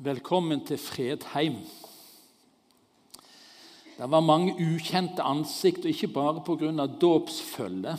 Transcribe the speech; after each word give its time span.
Velkommen 0.00 0.62
til 0.64 0.78
Fredheim. 0.80 1.58
Det 3.98 4.06
var 4.08 4.22
mange 4.24 4.54
ukjente 4.56 5.20
ansikt, 5.20 5.84
og 5.84 5.90
ikke 5.92 6.08
bare 6.14 6.40
pga. 6.40 6.86
dåpsfølget. 6.86 7.98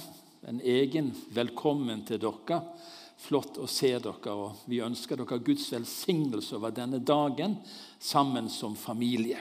En 0.49 0.61
egen 0.65 1.11
velkommen 1.29 2.01
til 2.01 2.17
dere. 2.17 2.57
Flott 3.17 3.59
å 3.61 3.67
se 3.67 3.91
dere, 3.99 4.33
og 4.33 4.63
vi 4.65 4.81
ønsker 4.81 5.15
dere 5.15 5.37
Guds 5.45 5.71
velsignelse 5.71 6.55
over 6.55 6.71
denne 6.71 6.97
dagen 6.97 7.59
sammen 7.99 8.49
som 8.49 8.75
familie. 8.75 9.37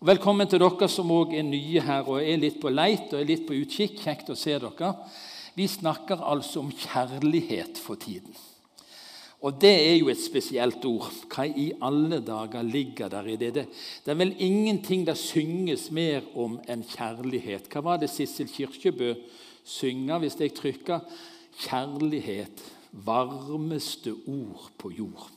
Og 0.00 0.06
velkommen 0.06 0.48
til 0.48 0.64
dere 0.64 0.88
som 0.88 1.10
òg 1.12 1.36
er 1.36 1.44
nye 1.44 1.84
her 1.84 2.08
og 2.08 2.22
er 2.22 2.40
litt 2.40 2.62
på 2.62 2.72
leit 2.72 3.12
og 3.12 3.20
er 3.20 3.28
litt 3.28 3.44
på 3.46 3.60
utkikk. 3.60 4.00
Kjekt 4.00 4.32
å 4.32 4.34
se 4.34 4.56
dere. 4.56 4.94
Vi 5.54 5.68
snakker 5.68 6.16
altså 6.16 6.64
om 6.64 6.72
kjærlighet 6.72 7.76
for 7.76 8.00
tiden. 8.00 8.32
Og 9.44 9.58
det 9.60 9.72
er 9.76 9.98
jo 9.98 10.08
et 10.08 10.20
spesielt 10.20 10.84
ord. 10.88 11.10
Hva 11.28 11.44
i 11.44 11.66
alle 11.84 12.22
dager 12.24 12.64
ligger 12.64 13.10
der 13.12 13.26
i 13.28 13.36
det? 13.36 13.52
Det, 13.54 13.66
er 14.08 14.16
vel 14.16 14.32
ingenting 14.40 15.04
det 15.04 15.18
synges 15.20 15.90
mer 15.92 16.24
om 16.40 16.56
enn 16.64 16.84
kjærlighet. 16.88 17.68
Hva 17.68 17.82
var 17.84 18.00
det 18.00 18.08
Sissel 18.12 18.48
Kirkebø 18.48 19.12
synger 19.64 20.22
hvis 20.22 20.40
jeg 20.40 20.54
trykker 20.56 21.04
'Kjærlighet, 21.54 22.64
varmeste 22.90 24.10
ord 24.26 24.72
på 24.78 24.90
jord'? 24.90 25.30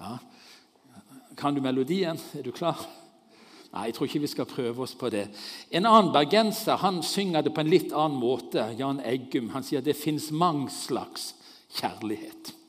Ja. 0.00 0.16
Kan 1.36 1.54
du 1.54 1.60
melodien? 1.60 2.18
Er 2.38 2.42
du 2.42 2.50
klar? 2.50 2.78
Nei, 3.72 3.84
jeg 3.84 3.94
tror 3.94 4.06
ikke 4.06 4.20
vi 4.20 4.26
skal 4.26 4.44
prøve 4.44 4.82
oss 4.82 4.94
på 4.94 5.10
det. 5.10 5.28
En 5.70 5.86
annen 5.86 6.12
bergenser 6.12 6.76
han 6.76 7.02
synger 7.02 7.42
det 7.42 7.54
på 7.54 7.60
en 7.60 7.70
litt 7.70 7.92
annen 7.92 8.20
måte. 8.20 8.64
Jan 8.78 9.00
Eggum 9.00 9.50
han 9.50 9.62
sier 9.62 9.80
det 9.80 9.96
fins 9.96 10.30
mange 10.30 10.70
slags 10.70 11.34
kjærlighet. 11.76 12.61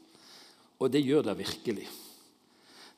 Og 0.81 0.91
det 0.93 1.03
gjør 1.05 1.29
det 1.29 1.37
virkelig. 1.41 1.87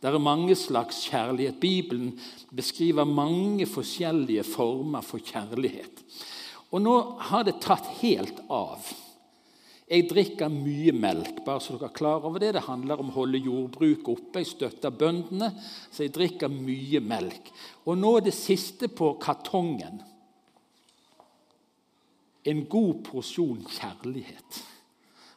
Det 0.02 0.12
er 0.12 0.22
mange 0.22 0.56
slags 0.60 1.00
kjærlighet. 1.10 1.60
Bibelen 1.60 2.14
beskriver 2.54 3.08
mange 3.10 3.66
forskjellige 3.66 4.44
former 4.46 5.02
for 5.02 5.24
kjærlighet. 5.24 6.04
Og 6.72 6.84
nå 6.84 6.96
har 7.30 7.46
det 7.48 7.62
tatt 7.64 7.88
helt 8.02 8.42
av. 8.52 8.86
Jeg 9.86 10.08
drikker 10.10 10.50
mye 10.50 10.96
melk, 10.98 11.44
bare 11.46 11.62
så 11.62 11.76
dere 11.76 11.92
er 11.92 11.98
klar 11.98 12.24
over 12.26 12.42
det. 12.42 12.56
Det 12.56 12.66
handler 12.66 13.02
om 13.02 13.12
å 13.12 13.18
holde 13.20 13.42
jordbruket 13.42 14.08
oppe. 14.16 14.42
Jeg 14.42 14.50
støtter 14.50 14.94
bøndene, 14.94 15.52
så 15.94 16.04
jeg 16.04 16.14
drikker 16.16 16.50
mye 16.50 17.02
melk. 17.06 17.52
Og 17.86 18.00
nå 18.02 18.16
er 18.18 18.26
det 18.26 18.34
siste 18.34 18.90
på 18.90 19.12
kartongen. 19.22 20.02
En 22.46 22.66
god 22.70 23.04
porsjon 23.06 23.62
kjærlighet. 23.70 24.62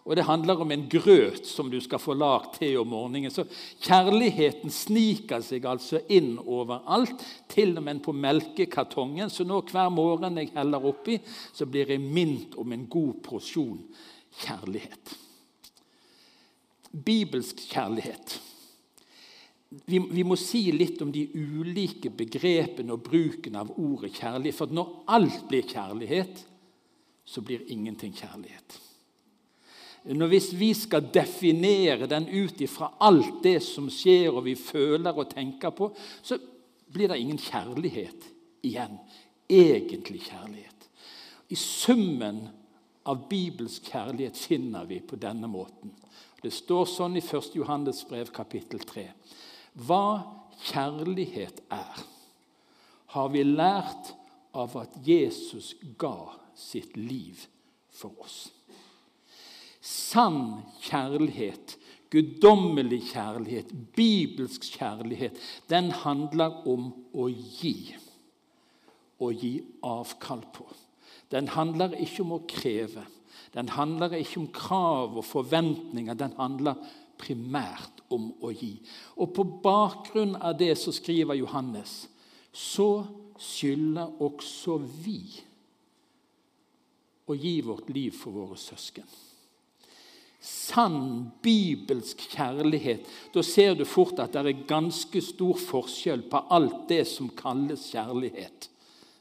Og 0.09 0.17
det 0.17 0.25
handler 0.25 0.63
om 0.65 0.71
en 0.73 0.87
grøt 0.89 1.45
som 1.45 1.69
du 1.69 1.77
skal 1.85 2.01
få 2.01 2.15
lagd 2.17 2.55
til 2.57 2.79
om 2.81 2.89
morgenen. 2.89 3.29
Så 3.29 3.45
kjærligheten 3.85 4.73
sniker 4.73 5.45
seg 5.45 5.69
altså 5.69 6.01
inn 6.09 6.39
overalt, 6.41 7.21
til 7.53 7.75
og 7.77 7.85
med 7.85 8.01
på 8.07 8.15
melkekartongen. 8.17 9.29
Så 9.29 9.45
nå 9.45 9.61
hver 9.69 9.93
morgen 9.93 10.41
jeg 10.41 10.55
heller 10.57 10.89
oppi, 10.89 11.19
så 11.53 11.69
blir 11.69 11.93
jeg 11.93 12.01
minnet 12.01 12.57
om 12.57 12.73
en 12.73 12.89
god 12.89 13.21
porsjon 13.29 13.83
kjærlighet. 14.47 15.13
Bibelsk 16.89 17.61
kjærlighet. 17.69 18.41
Vi, 19.85 20.01
vi, 20.01 20.25
må 20.25 20.41
si 20.41 20.71
litt 20.73 21.03
om 21.05 21.13
de 21.13 21.27
ulike 21.37 22.09
begrepene 22.09 22.97
og 22.97 23.05
bruken 23.05 23.61
av 23.61 23.77
ordet 23.77 24.15
kjærlighet. 24.17 24.57
For 24.57 24.73
når 24.73 25.01
alt 25.19 25.43
blir 25.53 25.69
kjærlighet, 25.69 26.47
så 27.29 27.45
blir 27.45 27.69
ingenting 27.69 28.17
kjærlighet. 28.17 28.88
Når 30.09 30.31
hvis 30.33 30.53
vi 30.57 30.71
skal 30.73 31.11
definere 31.13 32.09
den 32.09 32.29
ut 32.31 32.61
ifra 32.65 32.95
alt 33.05 33.43
det 33.45 33.59
som 33.65 33.91
skjer 33.93 34.33
og 34.33 34.47
vi 34.47 34.55
føler 34.57 35.13
og 35.13 35.29
tenker 35.35 35.75
på, 35.77 35.91
så 36.23 36.39
blir 36.89 37.11
det 37.13 37.19
ingen 37.21 37.41
kjærlighet 37.41 38.29
igjen. 38.65 38.97
Egentlig 39.49 40.23
kjærlighet. 40.31 40.89
I 41.49 41.57
summen 41.57 42.47
av 43.09 43.29
bibelsk 43.29 43.89
kjærlighet 43.93 44.37
finner 44.37 44.89
vi 44.89 45.01
på 45.01 45.17
denne 45.21 45.49
måten. 45.49 45.93
Det 46.43 46.53
står 46.55 46.87
sånn 46.89 47.17
i 47.19 47.25
1. 47.25 47.55
Johannes 47.59 48.05
brev 48.09 48.31
kapittel 48.33 48.81
3. 48.85 49.09
Hva 49.89 50.21
kjærlighet 50.71 51.63
er, 51.73 52.05
har 53.15 53.33
vi 53.33 53.43
lært 53.45 54.13
av 54.57 54.77
at 54.81 54.95
Jesus 55.05 55.75
ga 56.01 56.31
sitt 56.57 56.97
liv 56.97 57.47
for 57.95 58.15
oss. 58.23 58.49
Sann 59.81 60.65
kjærlighet, 60.83 61.77
guddommelig 62.11 63.03
kjærlighet, 63.13 63.73
bibelsk 63.97 64.65
kjærlighet, 64.79 65.39
den 65.71 65.93
handler 65.93 66.63
om 66.69 66.91
å 67.15 67.29
gi. 67.29 67.95
Å 69.19 69.31
gi 69.35 69.53
avkall 69.87 70.43
på. 70.55 70.67
Den 71.31 71.51
handler 71.53 71.97
ikke 71.99 72.25
om 72.25 72.37
å 72.39 72.45
kreve. 72.49 73.05
Den 73.55 73.71
handler 73.75 74.15
ikke 74.19 74.41
om 74.41 74.51
krav 74.55 75.19
og 75.19 75.27
forventninger. 75.27 76.15
Den 76.15 76.35
handler 76.39 76.79
primært 77.19 78.03
om 78.15 78.31
å 78.41 78.53
gi. 78.55 78.77
Og 79.19 79.35
på 79.37 79.45
bakgrunn 79.65 80.37
av 80.39 80.57
det 80.61 80.73
så 80.81 80.95
skriver 80.95 81.39
Johannes 81.39 82.07
så 82.55 83.05
skylder 83.39 84.19
også 84.25 84.79
vi 85.05 85.21
å 87.29 87.37
gi 87.37 87.59
vårt 87.63 87.91
liv 87.93 88.15
for 88.17 88.35
våre 88.35 88.57
søsken 88.59 89.07
sann 90.39 91.31
bibelsk 91.43 92.23
kjærlighet, 92.31 93.07
da 93.35 93.43
ser 93.43 93.75
du 93.75 93.85
fort 93.89 94.21
at 94.23 94.37
det 94.37 94.45
er 94.47 94.67
ganske 94.71 95.23
stor 95.25 95.59
forskjell 95.59 96.25
på 96.31 96.43
alt 96.55 96.87
det 96.91 97.05
som 97.11 97.31
kalles 97.35 97.89
kjærlighet. 97.91 98.69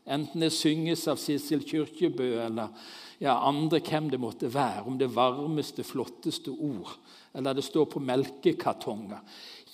Enten 0.08 0.46
det 0.46 0.54
synges 0.56 1.04
av 1.12 1.20
Sissel 1.20 1.66
Kyrkjebø 1.68 2.30
eller 2.46 2.72
ja, 3.20 3.34
andre 3.44 3.82
hvem 3.84 4.12
det 4.14 4.22
måtte 4.22 4.48
være, 4.54 4.86
om 4.88 4.96
det 5.00 5.10
varmeste, 5.12 5.84
flotteste 5.84 6.54
ord, 6.54 6.94
eller 7.36 7.58
det 7.58 7.66
står 7.66 7.90
på 7.92 8.02
melkekartonger. 8.06 9.20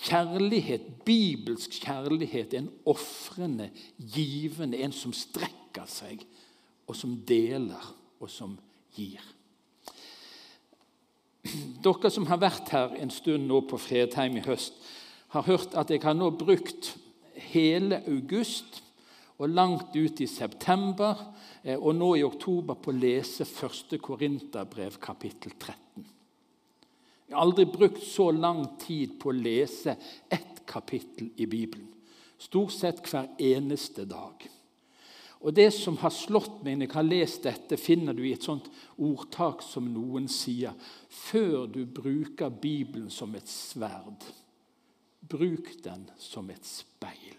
Kjærlighet, 0.03 0.87
bibelsk 1.05 1.75
kjærlighet, 1.83 2.55
er 2.55 2.63
en 2.63 2.71
ofrende, 2.89 3.69
givende, 3.99 4.79
en 4.81 4.95
som 4.95 5.13
strekker 5.15 5.85
seg, 5.91 6.23
og 6.87 6.97
som 6.97 7.13
deler, 7.27 7.93
og 8.19 8.31
som 8.31 8.57
gir. 8.95 9.21
Dere 11.43 12.11
som 12.13 12.27
har 12.29 12.39
vært 12.39 12.71
her 12.71 12.93
en 13.03 13.11
stund 13.11 13.49
nå 13.49 13.63
på 13.67 13.79
Fredheim 13.81 14.37
i 14.39 14.45
høst, 14.45 14.77
har 15.35 15.47
hørt 15.47 15.75
at 15.75 15.91
jeg 15.91 16.03
har 16.03 16.15
nå 16.15 16.29
brukt 16.37 16.93
hele 17.51 17.99
august 18.07 18.79
og 19.41 19.49
langt 19.49 19.95
ut 19.97 20.21
i 20.21 20.29
september 20.29 21.19
eh, 21.63 21.75
og 21.75 21.95
nå 21.97 22.13
i 22.15 22.23
oktober 22.23 22.77
på 22.79 22.93
å 22.93 22.95
lese 22.95 23.43
1. 23.43 23.97
Korinterbrev, 23.99 24.99
kapittel 25.01 25.55
13. 25.57 26.05
Jeg 27.27 27.35
har 27.35 27.43
aldri 27.43 27.65
brukt 27.65 28.03
så 28.05 28.29
lang 28.31 28.61
tid 28.79 29.17
på 29.19 29.31
å 29.31 29.35
lese 29.35 29.97
ett 30.29 30.61
kapittel 30.69 31.31
i 31.41 31.47
Bibelen. 31.49 31.89
Stort 32.37 32.75
sett 32.75 33.01
hver 33.09 33.31
eneste 33.41 34.05
dag. 34.05 34.45
Og 35.43 35.53
Det 35.53 35.71
som 35.75 35.97
har 35.99 36.13
slått 36.15 36.61
meg 36.63 36.77
når 36.79 36.87
jeg 36.87 36.95
har 36.95 37.07
lest 37.07 37.43
dette, 37.43 37.77
finner 37.77 38.15
du 38.15 38.23
i 38.23 38.31
et 38.31 38.45
sånt 38.45 38.69
ordtak 38.95 39.63
som 39.65 39.89
noen 39.91 40.29
sier 40.31 40.71
Før 41.11 41.67
du 41.67 41.83
bruker 41.83 42.49
Bibelen 42.49 43.09
som 43.11 43.35
et 43.35 43.49
sverd, 43.51 44.23
bruk 45.19 45.73
den 45.83 46.07
som 46.19 46.47
et 46.49 46.63
speil. 46.63 47.35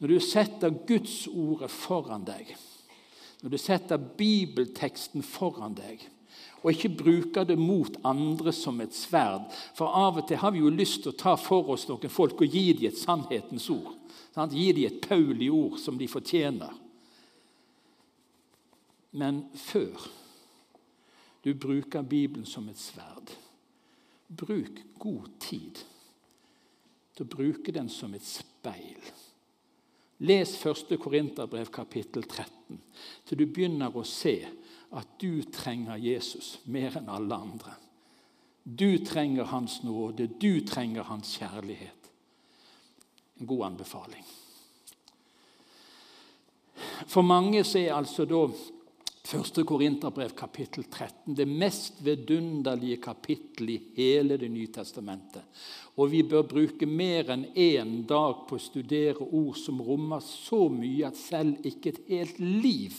Når 0.00 0.08
du 0.08 0.20
setter 0.24 0.72
Guds 0.88 1.26
ordet 1.28 1.68
foran 1.70 2.24
deg, 2.24 2.54
når 3.42 3.52
du 3.52 3.60
setter 3.60 4.00
bibelteksten 4.00 5.24
foran 5.24 5.76
deg, 5.76 6.00
og 6.60 6.72
ikke 6.72 6.92
bruker 6.92 7.44
det 7.48 7.56
mot 7.60 7.94
andre 8.04 8.52
som 8.52 8.80
et 8.84 8.92
sverd 8.92 9.46
For 9.76 9.88
av 9.88 10.18
og 10.20 10.26
til 10.28 10.40
har 10.42 10.52
vi 10.52 10.60
jo 10.60 10.72
lyst 10.72 11.02
til 11.02 11.14
å 11.14 11.20
ta 11.20 11.32
for 11.40 11.72
oss 11.72 11.86
noen 11.88 12.12
folk 12.12 12.40
og 12.40 12.52
gi 12.52 12.66
dem 12.76 12.90
et 12.90 13.00
sannhetens 13.00 13.68
ord. 13.72 13.99
Sant? 14.34 14.54
Gi 14.54 14.72
dem 14.76 14.86
et 14.86 15.00
paulig 15.02 15.50
ord 15.52 15.78
som 15.82 15.98
de 15.98 16.08
fortjener. 16.10 16.74
Men 19.18 19.42
før 19.58 20.06
du 21.42 21.54
bruker 21.58 22.06
Bibelen 22.06 22.46
som 22.46 22.68
et 22.70 22.78
sverd, 22.78 23.32
bruk 24.28 24.84
god 25.02 25.26
tid 25.42 25.80
til 27.16 27.26
å 27.26 27.30
bruke 27.32 27.74
den 27.74 27.90
som 27.90 28.14
et 28.14 28.26
speil. 28.26 29.02
Les 30.20 30.52
1. 30.52 30.94
Korinterbrev 31.00 31.72
kapittel 31.72 32.26
13 32.28 32.78
til 33.26 33.40
du 33.40 33.46
begynner 33.48 33.94
å 33.96 34.04
se 34.06 34.36
at 34.94 35.14
du 35.18 35.40
trenger 35.50 35.98
Jesus 35.98 36.58
mer 36.70 37.00
enn 37.00 37.08
alle 37.10 37.34
andre. 37.34 37.74
Du 38.62 39.00
trenger 39.02 39.48
hans 39.50 39.80
nåde, 39.82 40.28
du 40.38 40.60
trenger 40.68 41.08
hans 41.08 41.32
kjærlighet 41.40 41.99
en 43.40 43.46
god 43.46 43.66
anbefaling. 43.72 44.24
For 47.08 47.24
mange 47.26 47.64
er 47.64 47.94
altså 47.96 48.26
da 48.28 48.44
1. 49.30 49.60
Korinterbrev, 49.66 50.32
kapittel 50.34 50.84
13. 50.90 51.36
Det 51.38 51.46
mest 51.46 52.00
vidunderlige 52.02 52.96
kapittel 52.96 53.70
i 53.70 53.76
hele 53.96 54.36
Det 54.36 54.48
nye 54.50 54.66
testamentet. 54.66 55.44
Og 55.96 56.10
vi 56.10 56.22
bør 56.22 56.42
bruke 56.48 56.86
mer 56.86 57.30
enn 57.30 57.44
én 57.54 57.92
dag 58.08 58.46
på 58.48 58.56
å 58.56 58.62
studere 58.62 59.22
ord 59.22 59.58
som 59.60 59.82
rommer 59.84 60.22
så 60.24 60.64
mye 60.72 61.06
at 61.06 61.18
selv 61.20 61.66
ikke 61.66 61.92
et 61.92 62.02
helt 62.08 62.40
liv 62.40 62.96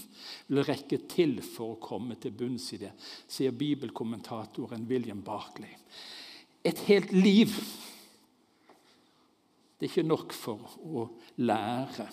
vil 0.48 0.64
rekke 0.64 1.02
til 1.12 1.40
for 1.44 1.74
å 1.76 1.82
komme 1.82 2.16
til 2.22 2.36
bunns 2.38 2.70
i 2.78 2.80
det, 2.86 2.94
sier 3.28 3.52
bibelkommentatoren 3.52 4.88
William 4.88 5.24
Barclay. 5.26 5.76
Et 6.64 6.80
helt 6.88 7.12
liv 7.12 7.58
det 9.82 9.88
er 9.88 9.96
ikke 9.96 10.10
nok 10.12 10.34
for 10.38 10.76
å 10.86 11.08
lære 11.42 12.06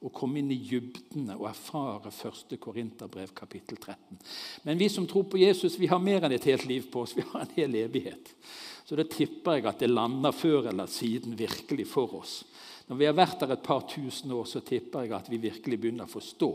å 0.00 0.08
komme 0.08 0.40
inn 0.40 0.48
i 0.54 0.56
dybdene 0.64 1.34
og 1.36 1.50
erfare 1.50 2.08
1. 2.08 2.54
Korinterbrev 2.56 3.34
kapittel 3.36 3.76
13. 3.76 4.16
Men 4.64 4.80
vi 4.80 4.88
som 4.88 5.04
tror 5.04 5.26
på 5.28 5.42
Jesus, 5.42 5.76
vi 5.76 5.90
har 5.90 6.00
mer 6.00 6.24
enn 6.24 6.32
et 6.32 6.46
helt 6.48 6.64
liv 6.64 6.86
på 6.88 7.02
oss. 7.04 7.12
Vi 7.18 7.26
har 7.28 7.44
en 7.44 7.52
hel 7.58 7.76
evighet. 7.82 8.32
Så 8.88 8.96
da 8.96 9.04
tipper 9.04 9.58
jeg 9.58 9.68
at 9.68 9.84
det 9.84 9.90
lander 9.92 10.32
før 10.32 10.70
eller 10.72 10.88
siden 10.88 11.36
virkelig 11.36 11.90
for 11.92 12.16
oss. 12.22 12.38
Når 12.88 13.02
vi 13.02 13.10
har 13.10 13.20
vært 13.20 13.44
der 13.44 13.52
et 13.52 13.68
par 13.68 13.84
tusen 13.84 14.32
år, 14.32 14.48
så 14.48 14.64
tipper 14.64 15.04
jeg 15.04 15.12
at 15.18 15.28
vi 15.28 15.42
virkelig 15.44 15.76
begynner 15.82 16.08
å 16.08 16.14
forstå 16.14 16.50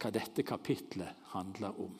hva 0.00 0.14
dette 0.16 0.48
kapitlet 0.48 1.28
handler 1.36 1.76
om. 1.84 1.92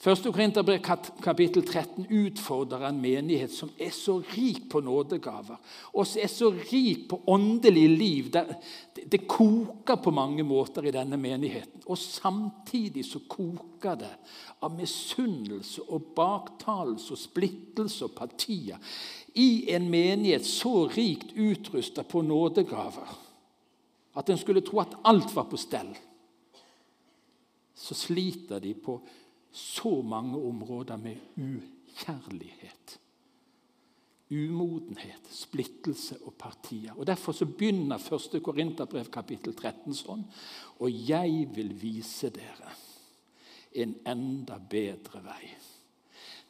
1. 0.00 0.32
Korinterbrev 0.32 0.78
kapittel 1.20 1.62
13 1.62 2.06
utfordrer 2.08 2.86
en 2.88 3.02
menighet 3.02 3.52
som 3.52 3.68
er 3.76 3.90
så 3.92 4.14
rik 4.32 4.62
på 4.72 4.80
nådegaver, 4.80 5.58
og 5.92 6.06
som 6.08 6.22
er 6.22 6.30
så 6.32 6.48
rik 6.72 7.02
på 7.10 7.18
åndelig 7.28 7.84
liv. 7.98 8.30
Det 8.96 9.26
koker 9.28 10.00
på 10.00 10.14
mange 10.16 10.40
måter 10.42 10.88
i 10.88 10.94
denne 10.96 11.20
menigheten. 11.20 11.84
Og 11.84 12.00
samtidig 12.00 13.04
så 13.04 13.20
koker 13.28 14.00
det 14.00 14.14
av 14.64 14.72
misunnelse 14.72 15.84
og 15.92 16.14
baktalelse 16.16 17.12
og 17.12 17.20
splittelse 17.20 18.08
og 18.08 18.16
partier 18.16 18.80
i 19.36 19.68
en 19.74 19.92
menighet 19.92 20.48
så 20.48 20.86
rikt 20.88 21.36
utrusta 21.36 22.08
på 22.08 22.24
nådegaver 22.24 23.18
at 24.16 24.30
en 24.32 24.40
skulle 24.40 24.64
tro 24.64 24.80
at 24.80 24.96
alt 25.04 25.36
var 25.36 25.44
på 25.52 25.60
stell. 25.60 25.92
Så 27.76 27.94
sliter 27.94 28.60
de 28.60 28.74
på 28.74 28.96
så 29.52 30.02
mange 30.02 30.38
områder 30.38 30.96
med 30.96 31.16
ukjærlighet. 31.36 32.98
Umodenhet, 34.30 35.26
splittelse 35.30 36.16
og 36.24 36.34
partier. 36.38 36.92
Og 36.96 37.06
Derfor 37.06 37.32
så 37.32 37.46
begynner 37.46 37.98
1. 37.98 38.42
Korinterbrev 38.42 39.10
kapittel 39.10 39.54
13 39.54 39.94
sånn. 39.94 40.22
Og 40.78 41.00
jeg 41.08 41.48
vil 41.54 41.74
vise 41.74 42.30
dere 42.30 42.70
en 43.74 43.96
enda 44.06 44.58
bedre 44.70 45.22
vei. 45.24 45.50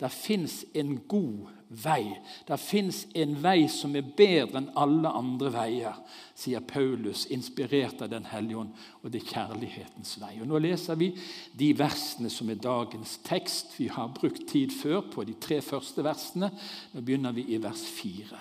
Det 0.01 0.09
fins 0.13 0.63
en 0.73 0.95
god 1.09 1.51
vei. 1.69 2.17
Det 2.47 2.57
fins 2.59 3.03
en 3.15 3.35
vei 3.43 3.67
som 3.71 3.93
er 3.99 4.07
bedre 4.17 4.59
enn 4.59 4.71
alle 4.81 5.13
andre 5.15 5.53
veier, 5.55 5.99
sier 6.35 6.65
Paulus, 6.67 7.27
inspirert 7.31 8.01
av 8.03 8.11
Den 8.11 8.27
hellige 8.31 8.63
ånd. 8.63 8.73
Og 9.03 9.13
det 9.13 9.21
er 9.21 9.29
kjærlighetens 9.35 10.17
vei. 10.23 10.33
Og 10.41 10.49
Nå 10.49 10.59
leser 10.65 10.99
vi 10.99 11.13
de 11.53 11.71
versene 11.79 12.33
som 12.33 12.51
er 12.51 12.63
dagens 12.63 13.19
tekst. 13.27 13.77
Vi 13.79 13.91
har 13.93 14.11
brukt 14.17 14.49
tid 14.51 14.73
før 14.75 15.05
på 15.13 15.27
de 15.29 15.37
tre 15.39 15.61
første 15.63 16.05
versene. 16.07 16.51
Nå 16.95 17.05
begynner 17.05 17.37
vi 17.37 17.47
i 17.53 17.61
vers 17.63 17.85
fire. 17.85 18.41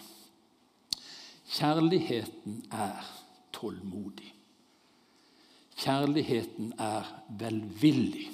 Kjærligheten 1.49 2.63
er 2.71 3.05
tålmodig. 3.53 4.33
Kjærligheten 5.79 6.73
er 6.79 7.07
velvillig. 7.39 8.29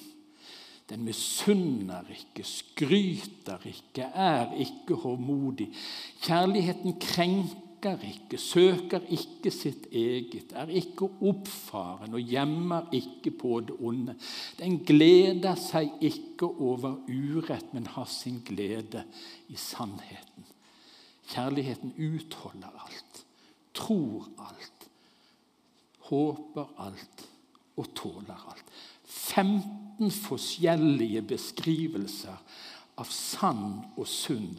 Den 0.89 1.01
misunner 1.05 2.05
ikke, 2.13 2.43
skryter 2.45 3.63
ikke, 3.65 4.05
er 4.13 4.53
ikke 4.61 4.97
håndmodig. 5.01 5.71
Kjærligheten 6.21 6.99
krenker 7.01 8.03
ikke, 8.05 8.37
søker 8.37 9.01
ikke 9.09 9.49
sitt 9.53 9.87
eget, 9.89 10.53
er 10.53 10.69
ikke 10.69 11.09
oppfaren 11.25 12.13
og 12.13 12.29
gjemmer 12.29 12.93
ikke 12.93 13.33
på 13.33 13.59
det 13.65 13.79
onde. 13.81 14.13
Den 14.59 14.77
gleder 14.85 15.57
seg 15.57 15.89
ikke 16.05 16.51
over 16.53 16.99
urett, 17.09 17.73
men 17.73 17.89
har 17.97 18.09
sin 18.09 18.43
glede 18.45 19.07
i 19.49 19.57
sannheten. 19.57 20.51
Kjærligheten 21.33 21.95
utholder 21.97 22.69
alt, 22.85 23.23
tror 23.73 24.29
alt, 24.37 24.89
håper 26.11 26.75
alt 26.85 27.25
og 27.75 27.89
tåler 27.97 28.49
alt. 28.51 28.75
15 29.15 30.11
forskjellige 30.11 31.21
beskrivelser 31.29 32.35
av 32.99 33.11
sann 33.11 33.83
og 33.95 34.07
sunn 34.07 34.51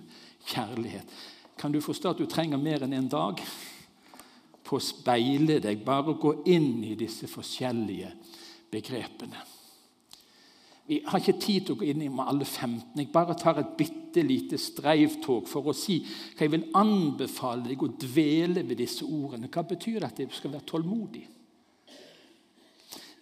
kjærlighet. 0.47 1.09
Kan 1.57 1.73
du 1.73 1.81
forstå 1.81 2.13
at 2.13 2.21
du 2.21 2.29
trenger 2.29 2.61
mer 2.61 2.85
enn 2.85 2.97
en 2.97 3.11
dag 3.11 3.41
på 4.67 4.79
å 4.79 4.83
speile 4.83 5.61
deg, 5.63 5.85
bare 5.87 6.17
gå 6.21 6.33
inn 6.53 6.83
i 6.85 6.97
disse 6.99 7.29
forskjellige 7.31 8.11
begrepene? 8.73 9.45
Vi 10.87 11.01
har 11.03 11.19
ikke 11.19 11.41
tid 11.43 11.65
til 11.67 11.75
å 11.75 11.79
gå 11.81 11.89
inn 11.91 12.05
i 12.05 12.11
med 12.13 12.29
alle 12.31 12.47
15. 12.47 12.93
Jeg 12.95 13.11
bare 13.15 13.35
tar 13.39 13.59
et 13.59 13.73
bitte 13.79 14.23
lite 14.23 14.59
streivtog 14.61 15.49
for 15.51 15.67
å 15.67 15.75
si 15.75 15.99
hva 16.05 16.47
jeg 16.47 16.53
vil 16.53 16.69
anbefale 16.79 17.67
deg 17.67 17.83
å 17.83 17.91
dvele 17.91 18.63
ved 18.63 18.79
disse 18.79 19.03
ordene. 19.03 19.51
Hva 19.51 19.65
betyr 19.67 19.99
det 19.99 20.13
at 20.13 20.21
jeg 20.23 20.37
skal 20.37 20.55
være 20.55 20.69
tålmodig? 20.71 21.25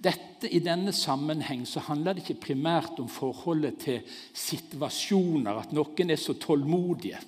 Dette, 0.04 0.48
I 0.50 0.60
denne 0.60 0.92
sammenheng 0.92 1.62
så 1.68 1.80
handler 1.86 2.14
det 2.14 2.24
ikke 2.24 2.50
primært 2.50 2.98
om 3.00 3.08
forholdet 3.08 3.78
til 3.86 4.16
situasjoner, 4.36 5.62
at 5.62 5.72
noen 5.72 6.12
er 6.12 6.20
så 6.20 6.36
tålmodige. 6.36 7.20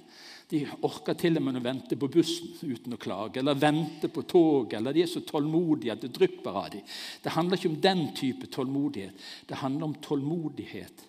De 0.47 0.61
orker 0.87 1.17
til 1.19 1.41
og 1.41 1.43
med 1.43 1.59
å 1.59 1.63
vente 1.65 1.97
på 1.99 2.09
bussen 2.13 2.53
uten 2.63 2.95
å 2.95 3.01
klage, 3.03 3.41
eller 3.41 3.59
vente 3.59 4.11
på 4.13 4.23
toget, 4.29 4.77
eller 4.79 4.95
de 4.95 5.03
er 5.03 5.11
så 5.11 5.25
tålmodige 5.27 5.97
at 5.97 6.05
det 6.05 6.13
drypper 6.15 6.59
av 6.61 6.69
dem. 6.77 6.85
Det 7.23 7.33
handler 7.35 7.59
ikke 7.59 7.73
om 7.73 7.81
den 7.89 8.05
type 8.15 8.51
tålmodighet. 8.55 9.25
Det 9.49 9.59
handler 9.63 9.89
om 9.89 9.97
tålmodighet 10.05 11.03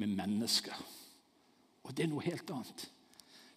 med 0.00 0.14
mennesker. 0.14 0.86
Og 1.84 1.92
det 1.92 2.06
er 2.06 2.12
noe 2.14 2.24
helt 2.24 2.54
annet. 2.54 2.86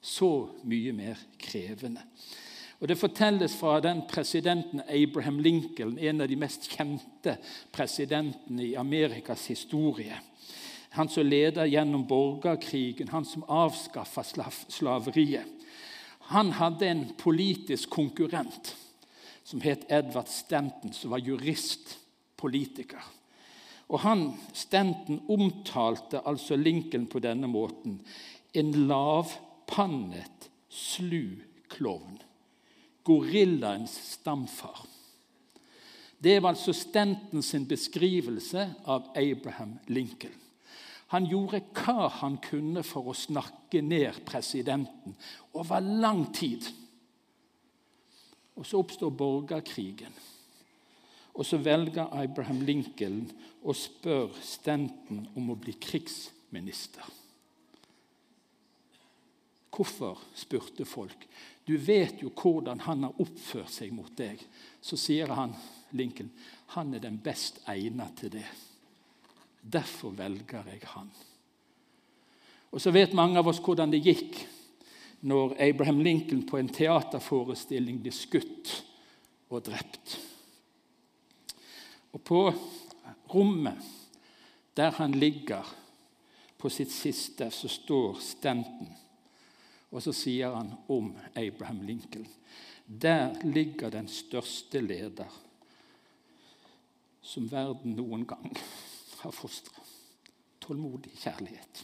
Så 0.01 0.31
mye 0.67 0.91
mer 0.97 1.19
krevende. 1.39 2.03
Og 2.81 2.87
Det 2.87 2.97
fortelles 2.97 3.53
fra 3.55 3.79
den 3.79 4.01
presidenten 4.09 4.81
Abraham 4.89 5.39
Lincoln, 5.39 5.99
en 5.99 6.21
av 6.21 6.27
de 6.27 6.35
mest 6.35 6.65
kjente 6.65 7.35
presidentene 7.71 8.63
i 8.71 8.75
Amerikas 8.75 9.45
historie. 9.51 10.17
Han 10.97 11.09
som 11.09 11.27
leder 11.29 11.69
gjennom 11.69 12.07
borgerkrigen, 12.09 13.11
han 13.13 13.25
som 13.25 13.45
avskaffa 13.47 14.23
slaveriet. 14.67 15.45
Han 16.33 16.51
hadde 16.57 16.87
en 16.87 17.03
politisk 17.17 17.89
konkurrent 17.89 18.73
som 19.43 19.61
het 19.61 19.85
Edward 19.91 20.27
Stanton, 20.27 20.93
som 20.93 21.13
var 21.13 21.21
jurist, 21.21 21.99
politiker. 22.35 23.03
Og 23.93 23.99
han, 24.01 24.25
Stanton 24.53 25.21
omtalte 25.29 26.23
altså 26.25 26.57
Lincoln 26.57 27.05
på 27.05 27.21
denne 27.21 27.47
måten. 27.47 27.99
En 28.57 28.73
lavpannet, 28.89 30.49
slu 30.69 31.37
klovn 31.69 32.17
gorillaens 33.03 33.93
stamfar. 34.13 34.85
Det 36.21 36.37
var 36.39 36.53
altså 36.53 36.73
Stanton 36.73 37.41
sin 37.43 37.65
beskrivelse 37.65 38.67
av 38.85 39.09
Abraham 39.17 39.79
Lincoln. 39.87 40.35
Han 41.11 41.25
gjorde 41.27 41.63
hva 41.75 42.07
han 42.21 42.37
kunne 42.39 42.83
for 42.87 43.09
å 43.11 43.17
snakke 43.17 43.81
ned 43.83 44.21
presidenten 44.27 45.15
over 45.57 45.81
lang 45.81 46.27
tid. 46.31 46.69
Og 48.55 48.65
Så 48.65 48.79
oppstår 48.79 49.09
borgerkrigen. 49.09 50.13
Og 51.33 51.45
så 51.47 51.57
velger 51.57 52.11
Abraham 52.15 52.61
Lincoln 52.67 53.25
å 53.63 53.73
spørre 53.75 54.39
Stanton 54.43 55.25
om 55.35 55.49
å 55.51 55.57
bli 55.59 55.73
krigsminister. 55.79 57.03
Hvorfor? 59.71 60.19
spurte 60.35 60.85
folk. 60.85 61.27
Du 61.71 61.77
vet 61.77 62.19
jo 62.19 62.27
hvordan 62.35 62.81
han 62.83 63.05
har 63.05 63.19
oppført 63.23 63.71
seg 63.71 63.93
mot 63.95 64.11
deg. 64.19 64.41
Så 64.83 64.97
sier 64.99 65.29
han, 65.31 65.53
Lincoln, 65.95 66.27
han 66.75 66.89
er 66.91 66.99
den 66.99 67.15
best 67.23 67.61
egnet 67.71 68.17
til 68.19 68.33
det. 68.33 68.47
Derfor 69.61 70.11
velger 70.17 70.67
jeg 70.67 70.81
han. 70.91 71.07
Og 72.75 72.81
Så 72.83 72.91
vet 72.91 73.15
mange 73.15 73.39
av 73.39 73.47
oss 73.47 73.61
hvordan 73.63 73.93
det 73.93 74.03
gikk 74.03 74.41
når 75.31 75.55
Abraham 75.63 76.01
Lincoln 76.03 76.43
på 76.49 76.59
en 76.59 76.71
teaterforestilling 76.75 78.01
ble 78.03 78.11
skutt 78.15 78.73
og 79.47 79.63
drept. 79.69 80.17
Og 82.11 82.19
På 82.19 82.41
rommet 83.31 83.79
der 84.75 84.91
han 84.99 85.15
ligger 85.15 85.63
på 86.59 86.67
sitt 86.67 86.91
siste, 86.91 87.47
så 87.47 87.71
står 87.71 88.19
Stanton 88.19 88.91
og 89.91 90.03
så 90.03 90.13
sier 90.15 90.55
han 90.55 90.71
om 90.91 91.11
Abraham 91.35 91.81
Lincoln 91.87 92.27
Der 92.85 93.35
ligger 93.43 93.91
den 93.91 94.07
største 94.07 94.81
leder 94.81 95.29
som 97.21 97.45
verden 97.51 97.93
noen 97.95 98.25
gang 98.27 98.49
har 99.21 99.31
fostra. 99.35 99.83
Tålmodig 100.59 101.13
kjærlighet 101.21 101.83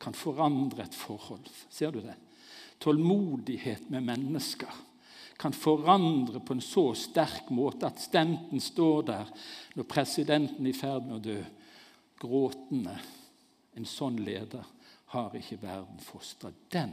kan 0.00 0.14
forandre 0.16 0.84
et 0.84 0.96
forhold. 0.96 1.48
Ser 1.72 1.92
du 1.92 2.00
det? 2.04 2.14
Tålmodighet 2.78 3.88
med 3.90 4.04
mennesker 4.06 4.70
kan 5.40 5.52
forandre 5.56 6.40
på 6.40 6.54
en 6.54 6.62
så 6.62 6.86
sterk 6.98 7.50
måte 7.54 7.88
at 7.88 8.02
stenten 8.02 8.62
står 8.62 9.06
der 9.10 9.32
når 9.74 9.88
presidenten 9.90 10.66
er 10.66 10.70
i 10.70 10.78
ferd 10.78 11.08
med 11.08 11.18
å 11.18 11.24
dø, 11.24 11.40
gråtende. 12.22 12.94
En 13.74 13.88
sånn 13.88 14.20
leder 14.22 14.62
har 15.14 15.36
ikke 15.38 15.62
verden 15.62 16.00
fostra. 16.02 16.50
Den 16.72 16.92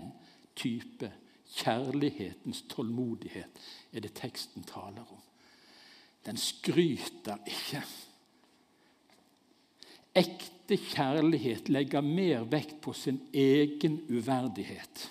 type 0.56 1.12
kjærlighetens 1.52 2.64
tålmodighet 2.70 3.62
er 3.92 4.06
det 4.06 4.14
teksten 4.16 4.64
taler 4.64 5.06
om. 5.10 5.22
Den 6.26 6.38
skryter 6.38 7.42
ikke. 7.50 7.82
Ekte 10.16 10.78
kjærlighet 10.78 11.70
legger 11.70 12.06
mer 12.06 12.46
vekt 12.52 12.78
på 12.84 12.94
sin 12.94 13.20
egen 13.34 14.02
uverdighet 14.12 15.08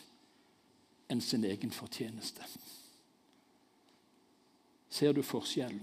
enn 1.11 1.23
sin 1.25 1.45
egen 1.45 1.73
fortjeneste. 1.75 2.47
Ser 4.91 5.13
du 5.17 5.23
forskjellen? 5.27 5.83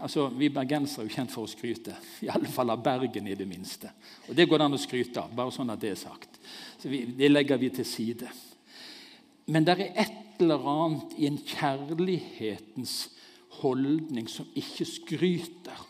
Altså, 0.00 0.28
Vi 0.28 0.48
bergensere 0.52 1.04
er 1.04 1.08
jo 1.08 1.14
kjent 1.16 1.32
for 1.32 1.46
å 1.46 1.50
skryte. 1.50 1.94
I 2.22 2.30
alle 2.32 2.50
fall 2.52 2.70
av 2.70 2.82
Bergen, 2.84 3.28
i 3.28 3.36
det 3.38 3.48
minste. 3.48 3.92
Og 4.28 4.36
Det 4.36 4.48
går 4.48 4.58
det 4.58 4.64
an 4.64 4.78
å 4.78 4.80
skryte 4.80 5.22
av, 5.22 5.34
bare 5.36 5.54
sånn 5.54 5.72
at 5.72 5.80
det 5.80 5.90
er 5.90 6.00
sagt. 6.00 6.40
Så 6.78 6.88
vi, 6.88 7.04
Det 7.06 7.30
legger 7.30 7.58
vi 7.58 7.70
til 7.70 7.84
side. 7.84 8.28
Men 9.46 9.64
det 9.64 9.78
er 9.78 10.02
et 10.04 10.42
eller 10.42 10.68
annet 10.68 11.16
i 11.18 11.26
en 11.26 11.38
kjærlighetens 11.38 13.10
holdning 13.62 14.28
som 14.30 14.48
ikke 14.58 14.86
skryter. 14.88 15.88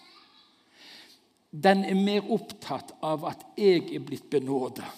Den 1.52 1.84
er 1.84 1.98
mer 1.98 2.28
opptatt 2.32 2.94
av 3.04 3.26
at 3.28 3.44
jeg 3.60 3.90
er 3.92 4.04
blitt 4.04 4.30
benådet. 4.32 4.88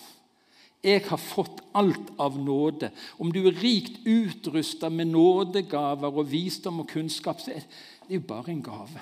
Jeg 0.84 1.00
har 1.08 1.18
fått 1.18 1.62
alt 1.72 2.10
av 2.20 2.36
nåde. 2.38 2.90
Om 3.16 3.32
du 3.32 3.40
er 3.48 3.56
rikt 3.56 4.04
utrusta 4.04 4.90
med 4.92 5.08
nådegaver 5.14 6.12
og 6.20 6.28
visdom 6.28 6.82
og 6.82 6.90
kunnskap, 6.92 7.40
så 7.40 7.54
er 7.56 7.64
det 8.04 8.14
er 8.14 8.20
jo 8.20 8.26
bare 8.28 8.52
en 8.52 8.62
gave. 8.62 9.00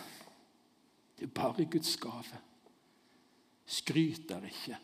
Det 1.18 1.26
er 1.26 1.34
bare 1.34 1.64
Guds 1.64 1.96
gave. 1.96 2.40
Skryter 3.66 4.44
ikke. 4.44 4.78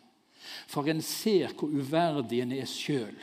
For 0.67 0.89
en 0.89 1.03
ser 1.03 1.53
hvor 1.59 1.69
uverdig 1.69 2.41
en 2.43 2.53
er 2.53 2.67
sjøl. 2.67 3.17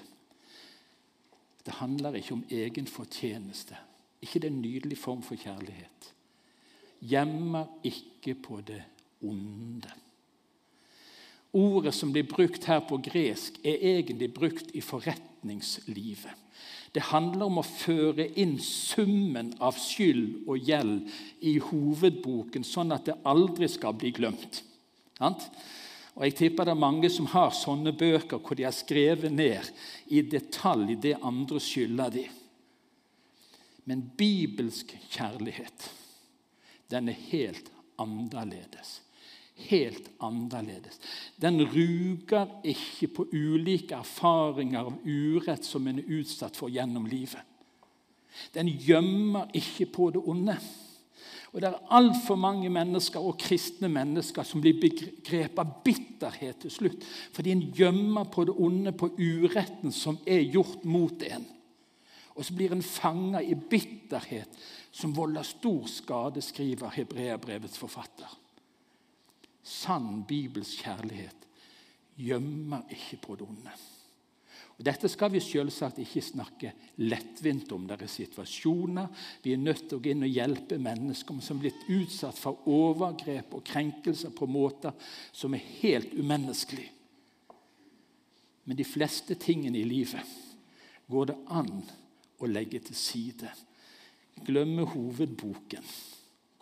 Det 1.66 1.74
handler 1.74 2.16
ikke 2.16 2.34
om 2.34 2.46
egen 2.52 2.88
fortjeneste. 2.88 3.78
ikke 4.22 4.40
det 4.40 4.48
er 4.48 4.54
en 4.54 4.62
nydelig 4.62 4.98
form 4.98 5.22
for 5.24 5.36
kjærlighet? 5.36 6.14
Gjemmer 7.02 7.66
ikke 7.84 8.36
på 8.36 8.62
det 8.62 8.84
onde. 9.22 9.92
Ordet 11.54 11.94
som 11.94 12.12
blir 12.12 12.28
brukt 12.28 12.66
her 12.66 12.82
på 12.88 12.98
gresk, 12.98 13.60
er 13.64 13.78
egentlig 13.80 14.34
brukt 14.34 14.72
i 14.74 14.82
forretningslivet. 14.82 16.32
Det 16.96 17.04
handler 17.10 17.50
om 17.50 17.60
å 17.60 17.66
føre 17.68 18.30
inn 18.40 18.56
summen 18.64 19.52
av 19.60 19.76
skyld 19.76 20.46
og 20.48 20.62
gjeld 20.64 21.10
i 21.44 21.58
hovedboken, 21.60 22.64
sånn 22.64 22.96
at 22.96 23.10
det 23.10 23.18
aldri 23.28 23.68
skal 23.72 23.98
bli 24.00 24.14
glemt. 24.16 24.62
Og 25.20 26.24
Jeg 26.24 26.38
tipper 26.40 26.64
det 26.64 26.72
er 26.72 26.80
mange 26.80 27.12
som 27.12 27.28
har 27.34 27.52
sånne 27.52 27.92
bøker 27.92 28.40
hvor 28.40 28.56
de 28.56 28.64
har 28.64 28.76
skrevet 28.76 29.34
ned 29.34 29.68
i 30.08 30.24
detalj 30.24 30.96
det 31.04 31.18
andre 31.20 31.60
skylder 31.60 32.16
de. 32.16 32.26
Men 33.86 34.08
bibelsk 34.18 34.96
kjærlighet, 35.12 35.90
den 36.90 37.12
er 37.12 37.26
helt 37.28 37.68
annerledes 38.00 39.02
helt 39.56 40.10
annerledes. 40.20 41.00
Den 41.42 41.62
ruger 41.62 42.48
ikke 42.64 43.08
på 43.08 43.28
ulike 43.32 43.96
erfaringer 43.96 44.90
av 44.90 44.98
urett 45.06 45.66
som 45.66 45.88
en 45.88 46.02
er 46.02 46.16
utsatt 46.20 46.58
for 46.58 46.72
gjennom 46.72 47.08
livet. 47.10 47.42
Den 48.52 48.68
gjemmer 48.68 49.48
ikke 49.56 49.88
på 49.96 50.10
det 50.12 50.24
onde. 50.28 50.58
Og 51.56 51.62
Det 51.62 51.70
er 51.70 51.84
altfor 51.96 52.36
mange 52.36 52.70
mennesker, 52.70 53.20
og 53.24 53.38
kristne 53.40 53.88
mennesker 53.88 54.44
som 54.44 54.60
blir 54.60 54.76
begrepet 54.76 55.60
av 55.62 55.78
bitterhet 55.86 56.60
til 56.66 56.72
slutt, 56.72 57.06
fordi 57.32 57.54
en 57.56 57.62
gjemmer 57.72 58.28
på 58.28 58.44
det 58.44 58.56
onde, 58.60 58.92
på 58.92 59.14
uretten 59.16 59.92
som 59.96 60.20
er 60.28 60.44
gjort 60.52 60.84
mot 60.84 61.24
en. 61.24 61.46
Og 62.36 62.44
så 62.44 62.54
blir 62.58 62.76
en 62.76 62.84
fanga 62.84 63.40
i 63.40 63.56
bitterhet 63.56 64.60
som 64.92 65.16
volder 65.16 65.48
stor 65.48 65.88
skade, 65.88 66.44
skriver 66.44 66.92
Hebreabrevets 66.92 67.80
forfatter. 67.80 68.28
Sann 69.66 70.24
bibelsk 70.30 70.86
kjærlighet 70.86 71.46
gjemmer 72.22 72.86
ikke 72.94 73.18
på 73.24 73.36
det 73.40 73.48
onde. 73.48 73.76
Og 74.76 74.84
Dette 74.84 75.08
skal 75.08 75.32
vi 75.32 75.40
selvsagt 75.40 76.02
ikke 76.04 76.22
snakke 76.24 76.72
lettvint 77.00 77.72
om. 77.72 77.86
Det 77.88 77.96
er 77.96 78.12
situasjoner 78.12 79.08
vi 79.44 79.54
er 79.56 79.62
nødt 79.62 79.86
til 79.88 79.98
å 79.98 80.04
gå 80.04 80.12
inn 80.12 80.26
og 80.28 80.34
hjelpe 80.34 80.80
mennesker 80.82 81.40
som 81.44 81.58
er 81.58 81.66
blitt 81.66 81.86
utsatt 81.96 82.40
for 82.40 82.68
overgrep 82.68 83.56
og 83.56 83.64
krenkelser 83.68 84.36
på 84.36 84.50
måter 84.52 84.96
som 85.32 85.56
er 85.56 85.64
helt 85.80 86.12
umenneskelige. 86.18 86.92
Men 88.66 88.78
de 88.80 88.88
fleste 88.88 89.38
tingene 89.40 89.80
i 89.80 89.88
livet 89.88 90.36
går 91.08 91.32
det 91.32 91.38
an 91.54 91.72
å 92.42 92.50
legge 92.50 92.82
til 92.84 92.98
side. 92.98 93.52
Glemme 94.44 94.88
hovedboken 94.90 95.86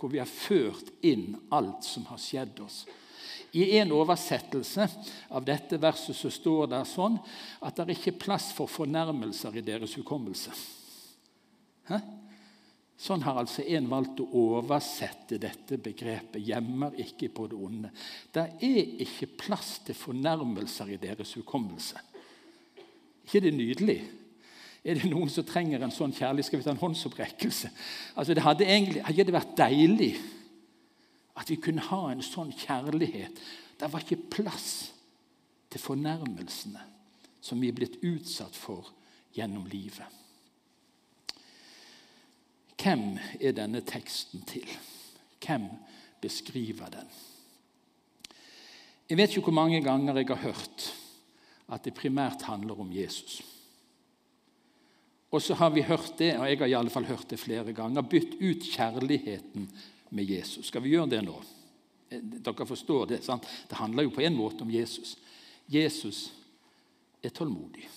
hvor 0.03 0.11
vi 0.11 0.19
har 0.19 0.27
ført 0.27 0.89
inn 0.99 1.37
alt 1.55 1.85
som 1.87 2.03
har 2.09 2.19
skjedd 2.19 2.57
oss. 2.59 2.81
I 3.55 3.77
en 3.77 3.93
oversettelse 3.95 4.87
av 5.31 5.45
dette 5.47 5.77
verset 5.79 6.17
så 6.17 6.31
står 6.33 6.65
det 6.73 6.81
sånn 6.89 7.15
at 7.63 7.77
det 7.77 7.85
er 7.85 7.93
ikke 7.93 8.17
plass 8.25 8.49
for 8.51 8.67
fornærmelser 8.67 9.55
i 9.55 9.63
deres 9.63 9.93
hukommelse. 9.95 10.51
Hæ? 11.87 12.01
Sånn 12.99 13.23
har 13.23 13.39
altså 13.39 13.63
en 13.63 13.87
valgt 13.91 14.19
å 14.25 14.27
oversette 14.41 15.39
dette 15.39 15.79
begrepet 15.79 16.43
'gjemmer 16.43 16.99
ikke 16.99 17.29
på 17.31 17.47
det 17.47 17.57
onde'. 17.57 17.93
Det 18.31 18.43
er 18.59 18.91
ikke 19.07 19.31
plass 19.39 19.79
til 19.87 19.95
fornærmelser 19.95 20.91
i 20.91 20.99
deres 20.99 21.33
hukommelse. 21.39 21.95
ikke 23.23 23.39
det 23.39 23.53
nydelig? 23.53 24.01
Er 24.83 24.99
det 24.99 25.07
noen 25.07 25.29
som 25.31 25.45
trenger 25.47 25.83
en 25.83 25.93
sånn 25.95 26.11
kjærlighet? 26.15 26.49
Skal 26.49 26.59
vi 26.59 26.65
ta 26.65 26.73
en 26.73 26.81
håndsopprekkelse? 26.81 27.69
Altså, 28.19 28.35
det 28.35 28.43
hadde 28.43 28.67
egentlig 28.67 29.03
hadde 29.07 29.35
vært 29.35 29.53
deilig 29.57 30.13
at 31.39 31.49
vi 31.49 31.57
kunne 31.63 31.85
ha 31.87 32.01
en 32.11 32.23
sånn 32.25 32.51
kjærlighet. 32.51 33.39
Det 33.79 33.89
var 33.89 34.03
ikke 34.03 34.27
plass 34.35 34.73
til 35.71 35.81
fornærmelsene 35.81 36.83
som 37.43 37.59
vi 37.59 37.71
er 37.71 37.77
blitt 37.77 37.97
utsatt 38.03 38.55
for 38.55 38.91
gjennom 39.35 39.65
livet. 39.71 40.19
Hvem 42.79 43.17
er 43.39 43.55
denne 43.55 43.81
teksten 43.87 44.43
til? 44.47 44.67
Hvem 45.43 45.69
beskriver 46.23 46.91
den? 46.91 47.07
Jeg 49.09 49.19
vet 49.19 49.31
ikke 49.31 49.47
hvor 49.47 49.59
mange 49.59 49.81
ganger 49.83 50.19
jeg 50.19 50.27
har 50.31 50.43
hørt 50.43 50.87
at 51.71 51.83
det 51.85 51.95
primært 51.95 52.43
handler 52.47 52.79
om 52.79 52.91
Jesus. 52.91 53.41
Og 55.33 55.41
så 55.41 55.55
har 55.57 55.71
vi 55.73 55.81
hørt 55.81 56.13
det, 56.17 56.35
og 56.37 56.45
jeg 56.45 56.59
har 56.59 56.69
i 56.69 56.75
alle 56.77 56.93
fall 56.93 57.07
hørt 57.09 57.25
det 57.31 57.41
flere 57.41 57.73
ganger, 57.73 58.05
bytt 58.05 58.35
ut 58.37 58.67
kjærligheten 58.69 59.65
med 60.13 60.29
Jesus. 60.29 60.67
Skal 60.69 60.83
vi 60.85 60.93
gjøre 60.93 61.09
det 61.15 61.23
nå? 61.25 61.35
Eh, 62.13 62.21
dere 62.21 62.67
forstår 62.69 63.07
Det 63.09 63.23
sant? 63.25 63.47
Det 63.69 63.79
handler 63.79 64.05
jo 64.05 64.13
på 64.13 64.21
en 64.21 64.37
måte 64.37 64.61
om 64.61 64.71
Jesus. 64.71 65.17
Jesus 65.67 66.31
er 67.23 67.33
tålmodig. 67.33 67.87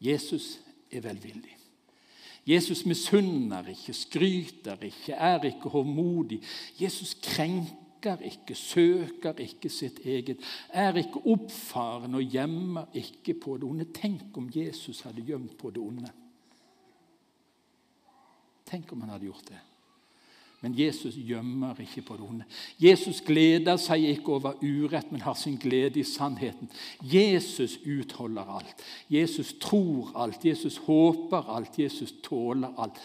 Jesus 0.00 0.58
er 0.90 1.04
velvillig. 1.04 1.56
Jesus 2.48 2.86
misunner 2.88 3.68
ikke, 3.68 3.92
skryter 3.92 4.80
ikke, 4.82 5.12
er 5.12 5.44
ikke 5.44 5.68
håndmodig. 5.68 6.40
Jesus 6.80 7.12
krenker 7.20 7.76
søker 8.00 8.22
ikke, 8.24 8.54
søker 8.54 9.32
ikke 9.38 9.68
sitt 9.68 10.00
eget, 10.06 10.38
er 10.72 10.96
ikke 10.96 11.20
oppfaren 11.26 12.14
og 12.14 12.22
gjemmer 12.22 12.84
ikke 12.94 13.34
på 13.34 13.56
det 13.56 13.64
onde. 13.64 13.84
Tenk 13.84 14.36
om 14.36 14.50
Jesus 14.54 15.02
hadde 15.02 15.24
gjemt 15.26 15.58
på 15.58 15.70
det 15.70 15.82
onde. 15.82 16.10
Tenk 18.66 18.92
om 18.92 19.00
han 19.00 19.10
hadde 19.10 19.24
gjort 19.24 19.48
det. 19.48 19.58
Men 20.62 20.74
Jesus 20.76 21.14
gjemmer 21.16 21.78
ikke 21.80 22.02
på 22.02 22.16
det 22.16 22.24
onde. 22.24 22.44
Jesus 22.78 23.22
gleder 23.24 23.76
seg 23.80 24.04
ikke 24.04 24.34
over 24.36 24.58
urett, 24.60 25.12
men 25.12 25.20
har 25.24 25.34
sin 25.34 25.56
glede 25.56 26.00
i 26.00 26.04
sannheten. 26.04 26.68
Jesus 27.00 27.78
utholder 27.84 28.56
alt. 28.58 28.84
Jesus 29.08 29.54
tror 29.60 30.12
alt. 30.16 30.44
Jesus 30.44 30.76
håper 30.76 31.48
alt. 31.56 31.78
Jesus 31.78 32.12
tåler 32.22 32.76
alt. 32.78 33.00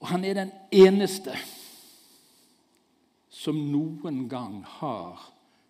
Og 0.00 0.08
han 0.08 0.24
er 0.24 0.34
den 0.34 0.52
eneste 0.72 1.36
som 3.38 3.58
noen 3.70 4.24
gang 4.30 4.62
har 4.80 5.22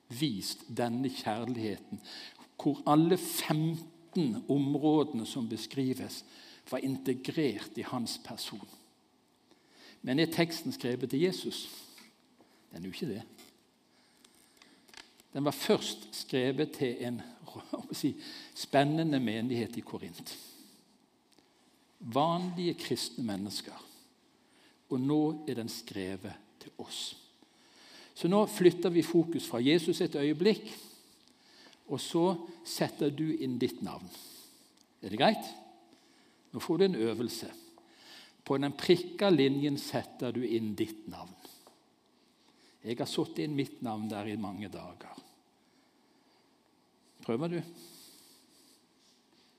vist 0.08 0.64
denne 0.72 1.10
kjærligheten, 1.12 2.00
hvor 2.56 2.80
alle 2.88 3.18
15 3.20 4.44
områdene 4.48 5.26
som 5.28 5.48
beskrives, 5.48 6.22
var 6.70 6.84
integrert 6.84 7.76
i 7.80 7.84
hans 7.86 8.18
person. 8.24 8.68
Men 10.02 10.20
er 10.20 10.32
teksten 10.32 10.72
skrevet 10.72 11.10
til 11.10 11.26
Jesus? 11.26 11.66
Den 12.70 12.82
er 12.82 12.88
jo 12.88 12.94
ikke 12.94 13.12
det. 13.12 13.22
Den 15.32 15.44
var 15.44 15.56
først 15.56 16.08
skrevet 16.16 16.72
til 16.76 16.96
en 17.04 17.22
si, 18.00 18.14
spennende 18.54 19.20
menighet 19.20 19.76
i 19.76 19.84
Korint. 19.84 20.36
Vanlige 22.00 22.74
kristne 22.80 23.24
mennesker. 23.24 23.76
Og 24.88 25.00
nå 25.00 25.22
er 25.48 25.58
den 25.58 25.68
skrevet 25.68 26.36
til 26.60 26.72
oss. 26.78 27.27
Så 28.18 28.26
nå 28.26 28.40
flytter 28.50 28.90
vi 28.90 29.04
fokus 29.06 29.44
fra 29.46 29.60
Jesus 29.62 30.00
et 30.02 30.16
øyeblikk, 30.18 30.66
og 31.86 32.00
så 32.02 32.24
setter 32.66 33.12
du 33.14 33.28
inn 33.30 33.54
ditt 33.62 33.78
navn. 33.86 34.08
Er 34.98 35.12
det 35.12 35.20
greit? 35.20 35.50
Nå 36.50 36.58
får 36.58 36.80
du 36.80 36.84
en 36.88 36.98
øvelse. 36.98 37.52
På 38.42 38.58
den 38.58 38.74
prikka 38.74 39.30
linjen 39.30 39.78
setter 39.78 40.34
du 40.34 40.42
inn 40.42 40.72
ditt 40.74 41.06
navn. 41.06 41.36
Jeg 42.82 42.98
har 42.98 43.10
satt 43.10 43.38
inn 43.44 43.54
mitt 43.54 43.84
navn 43.86 44.10
der 44.10 44.32
i 44.32 44.36
mange 44.40 44.66
dager. 44.72 45.14
Prøver 47.22 47.54
du? 47.54 47.62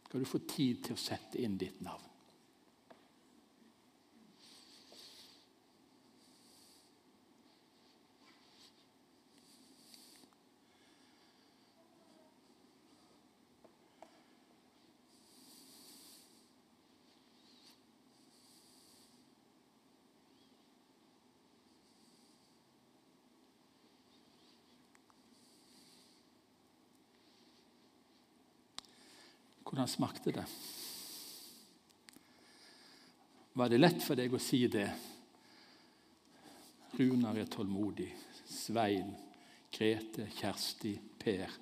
Skal 0.03 0.19
du 0.19 0.27
få 0.27 0.43
tid 0.43 0.83
til 0.83 0.99
å 0.99 0.99
sette 0.99 1.39
inn 1.39 1.55
ditt 1.61 1.79
navn? 1.85 2.08
Hvordan 29.69 29.87
smakte 29.87 30.31
det? 30.31 30.45
Var 33.53 33.69
det 33.69 33.77
lett 33.77 34.01
for 34.01 34.17
deg 34.17 34.33
å 34.33 34.39
si 34.41 34.63
det? 34.65 34.87
Runar 36.97 37.37
er 37.37 37.51
tålmodig. 37.53 38.07
Svein, 38.49 39.11
Grete, 39.69 40.25
Kjersti, 40.33 40.95
Per, 41.21 41.53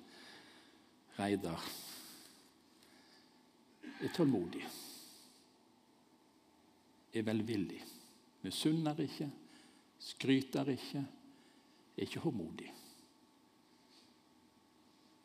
Reidar 1.18 1.68
er 4.00 4.14
tålmodig. 4.16 4.64
Er 7.12 7.28
velvillig. 7.28 7.82
Misunner 8.46 9.04
ikke, 9.04 9.28
skryter 10.00 10.72
ikke, 10.78 11.04
er 11.92 12.08
ikke 12.08 12.24
håndmodig. 12.24 12.72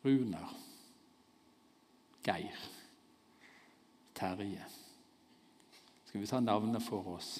Runar, 0.04 0.56
Geir. 2.24 2.73
Terje. 4.14 4.64
Skal 6.06 6.20
vi 6.20 6.26
ta 6.30 6.40
navnet 6.40 6.82
for 6.86 7.16
oss? 7.16 7.36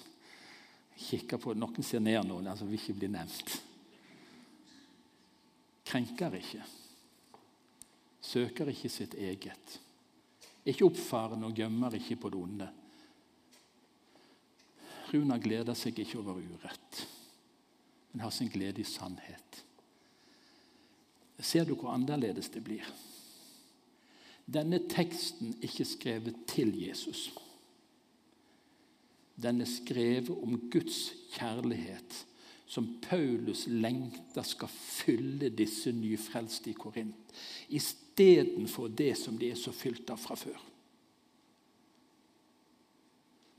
Kikker 0.97 1.39
på, 1.43 1.55
Noen 1.59 1.83
ser 1.87 2.03
ned 2.03 2.21
noen, 2.27 2.47
altså 2.51 2.67
vil 2.67 2.79
ikke 2.79 2.97
bli 2.99 3.11
nevnt. 3.15 3.57
Krenker 5.87 6.35
ikke. 6.39 6.63
Søker 8.25 8.71
ikke 8.73 8.91
sitt 8.91 9.15
eget. 9.15 9.79
Ikke 10.65 10.87
oppfarende 10.89 11.51
og 11.51 11.59
gømmer 11.59 11.95
ikke 11.99 12.17
på 12.23 12.31
det 12.33 12.41
onde. 12.41 12.69
Runa 15.13 15.37
gleder 15.39 15.77
seg 15.79 15.99
ikke 16.03 16.19
over 16.19 16.41
urett, 16.41 17.05
men 18.11 18.25
har 18.25 18.33
sin 18.35 18.51
glede 18.51 18.83
i 18.83 18.89
sannhet. 18.89 19.61
Ser 21.39 21.67
du 21.69 21.75
hvor 21.77 21.93
annerledes 21.93 22.49
det 22.55 22.63
blir? 22.65 22.87
Denne 24.45 24.79
teksten 24.91 25.55
er 25.55 25.69
ikke 25.69 25.87
skrevet 25.89 26.45
til 26.51 26.75
Jesus. 26.83 27.31
Den 29.41 29.61
er 29.61 29.69
skrevet 29.69 30.31
om 30.31 30.59
Guds 30.71 31.15
kjærlighet, 31.35 32.27
som 32.67 32.87
Paulus 33.03 33.67
lengter 33.67 34.45
skal 34.47 34.71
fylle 34.71 35.51
disse 35.53 35.93
nyfrelste 35.93 36.71
i 36.71 36.77
Korint, 36.77 37.35
istedenfor 37.69 38.89
det 38.89 39.15
som 39.19 39.39
de 39.39 39.51
er 39.51 39.59
så 39.59 39.73
fylt 39.75 40.11
av 40.11 40.21
fra 40.21 40.37
før. 40.39 40.61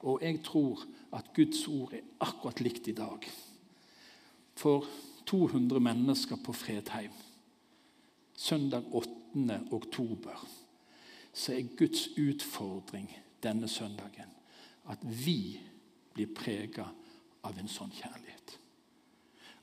Og 0.06 0.22
jeg 0.22 0.42
tror 0.46 0.84
at 1.18 1.32
Guds 1.34 1.68
ord 1.68 1.94
er 1.98 2.06
akkurat 2.22 2.62
likt 2.62 2.88
i 2.92 2.98
dag. 2.98 3.26
For 4.56 4.86
200 5.26 5.82
mennesker 5.82 6.38
på 6.46 6.54
Fredheim 6.54 7.14
søndag 8.36 8.84
8. 8.92 9.62
oktober 9.72 10.46
så 11.36 11.54
er 11.54 11.76
Guds 11.78 12.08
utfordring 12.18 13.10
denne 13.44 13.68
søndagen 13.68 14.32
at 14.88 15.02
vi 15.04 15.60
blir 16.16 16.32
prega 16.36 16.86
av 17.44 17.58
en 17.60 17.70
sånn 17.70 17.92
kjærlighet. 17.92 18.54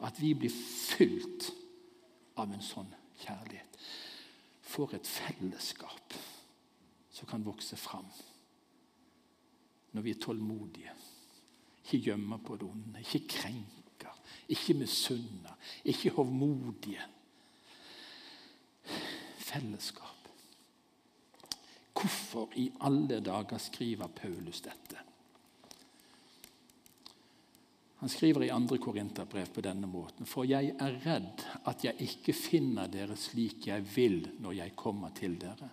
At 0.04 0.18
vi 0.20 0.34
blir 0.36 0.52
fylt 0.52 1.48
av 2.36 2.52
en 2.52 2.64
sånn 2.64 2.90
kjærlighet. 3.22 3.78
For 4.62 4.92
et 4.96 5.08
fellesskap 5.08 6.16
som 7.12 7.28
kan 7.30 7.44
vokse 7.46 7.78
fram 7.80 8.08
når 9.92 10.04
vi 10.06 10.14
er 10.14 10.20
tålmodige. 10.20 10.94
Ikke 11.82 12.00
gjemmer 12.10 12.40
på 12.44 12.56
det 12.56 12.68
onde, 12.68 13.00
ikke 13.02 13.26
krenker, 13.28 14.14
ikke 14.48 14.76
misunner, 14.78 15.56
ikke 15.84 16.14
hovmodige. 16.16 17.04
Fellesskap. 19.42 20.11
Hvorfor 22.02 22.48
i 22.58 22.66
alle 22.82 23.20
dager 23.22 23.58
skriver 23.62 24.10
Paulus 24.10 24.60
dette? 24.60 24.98
Han 28.02 28.10
skriver 28.10 28.42
i 28.42 28.48
2. 28.50 28.76
Korinterbrev 28.82 29.52
på 29.54 29.62
denne 29.62 29.86
måten.: 29.86 30.26
For 30.26 30.42
jeg 30.42 30.72
er 30.74 30.96
redd 31.04 31.44
at 31.70 31.84
jeg 31.86 31.94
ikke 32.02 32.34
finner 32.34 32.90
dere 32.90 33.14
slik 33.16 33.68
jeg 33.70 33.86
vil 33.94 34.26
når 34.42 34.56
jeg 34.58 34.74
kommer 34.76 35.14
til 35.14 35.38
dere 35.38 35.70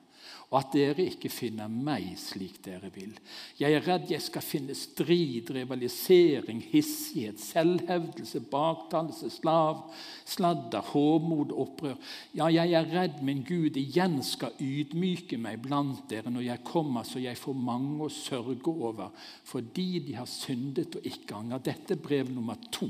og 0.50 0.56
at 0.58 0.72
dere 0.74 1.04
ikke 1.06 1.30
finner 1.30 1.70
meg 1.70 2.08
slik 2.18 2.56
dere 2.66 2.90
vil. 2.94 3.12
Jeg 3.60 3.76
er 3.78 3.84
redd 3.86 4.10
jeg 4.10 4.24
skal 4.26 4.42
finne 4.42 4.74
strid, 4.78 5.52
rivalisering, 5.54 6.64
hissighet, 6.72 7.38
selvhevdelse, 7.44 8.42
baktalelse, 8.50 9.30
slav, 9.36 9.84
sladder, 10.26 10.82
håmod, 10.90 11.54
opprør. 11.54 12.00
Ja, 12.34 12.50
jeg 12.50 12.74
er 12.74 12.90
redd 12.90 13.22
min 13.26 13.44
Gud 13.46 13.78
igjen 13.78 14.18
skal 14.26 14.58
ydmyke 14.58 15.38
meg 15.38 15.62
blant 15.68 16.08
dere 16.10 16.34
når 16.34 16.48
jeg 16.48 16.66
kommer, 16.66 17.06
så 17.06 17.22
jeg 17.22 17.38
får 17.38 17.60
mange 17.70 18.08
å 18.08 18.14
sørge 18.14 18.74
over, 18.74 19.14
fordi 19.46 19.92
de 20.10 20.18
har 20.18 20.30
syndet 20.30 20.98
og 20.98 21.06
ikke 21.06 21.38
angrer. 21.38 21.68
Dette 21.70 21.94
er 21.94 22.02
brev 22.02 22.34
nummer 22.34 22.58
to. 22.74 22.90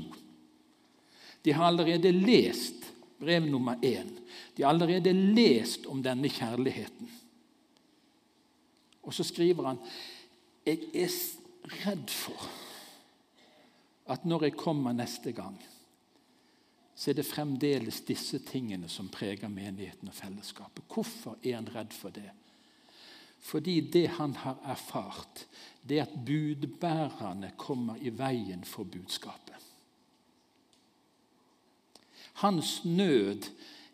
De 1.44 1.52
har 1.52 1.68
allerede 1.68 2.12
lest 2.12 2.88
brev 3.20 3.44
nummer 3.44 3.76
én. 3.84 4.08
De 4.56 4.62
har 4.62 4.72
allerede 4.72 5.12
lest 5.12 5.86
om 5.86 6.00
denne 6.02 6.28
kjærligheten. 6.28 7.19
Og 9.02 9.14
så 9.14 9.24
skriver 9.24 9.72
han 9.72 9.84
jeg 10.66 10.90
er 10.94 11.14
redd 11.86 12.10
for 12.12 12.48
at 14.10 14.26
når 14.28 14.48
jeg 14.48 14.58
kommer 14.58 14.92
neste 14.92 15.32
gang, 15.32 15.56
så 16.94 17.10
er 17.10 17.16
det 17.16 17.24
fremdeles 17.24 18.02
disse 18.04 18.42
tingene 18.44 18.90
som 18.92 19.08
preger 19.08 19.48
menigheten 19.48 20.10
og 20.10 20.14
fellesskapet. 20.14 20.84
Hvorfor 20.90 21.38
er 21.40 21.56
han 21.56 21.70
redd 21.72 21.94
for 21.96 22.12
det? 22.12 22.28
Fordi 23.40 23.78
det 23.80 24.06
han 24.18 24.34
har 24.36 24.58
erfart, 24.68 25.46
det 25.82 25.98
er 25.98 26.02
at 26.04 26.18
budbærerne 26.26 27.54
kommer 27.56 27.96
i 27.96 28.12
veien 28.12 28.64
for 28.68 28.84
budskapet. 28.84 29.56
Hans 32.44 32.84
nød 32.84 33.48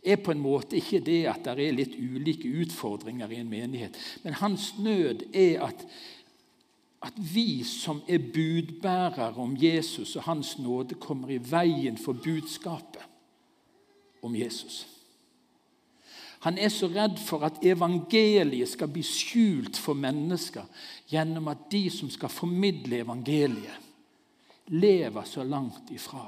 er 0.06 0.20
på 0.22 0.32
en 0.32 0.42
måte 0.42 0.78
ikke 0.78 1.00
det 1.04 1.22
at 1.30 1.46
det 1.48 1.66
er 1.66 1.76
litt 1.76 1.96
ulike 1.98 2.48
utfordringer 2.62 3.32
i 3.32 3.40
en 3.42 3.50
menighet. 3.50 3.96
Men 4.22 4.38
hans 4.40 4.72
nød 4.78 5.26
er 5.34 5.64
at, 5.66 5.86
at 7.02 7.18
vi 7.34 7.64
som 7.66 8.02
er 8.08 8.22
budbærere 8.34 9.34
om 9.42 9.56
Jesus 9.58 10.16
og 10.16 10.28
Hans 10.30 10.58
nåde, 10.58 10.94
kommer 10.94 11.34
i 11.34 11.40
veien 11.42 11.98
for 11.98 12.18
budskapet 12.24 13.02
om 14.22 14.36
Jesus. 14.36 14.86
Han 16.46 16.58
er 16.58 16.70
så 16.70 16.86
redd 16.92 17.18
for 17.18 17.42
at 17.42 17.58
evangeliet 17.66 18.68
skal 18.70 18.90
bli 18.92 19.02
skjult 19.02 19.78
for 19.82 19.98
mennesker 19.98 20.66
gjennom 21.10 21.48
at 21.50 21.66
de 21.72 21.88
som 21.90 22.10
skal 22.12 22.30
formidle 22.30 23.00
evangeliet, 23.02 23.82
lever 24.66 25.24
så 25.26 25.44
langt 25.46 25.90
ifra 25.94 26.26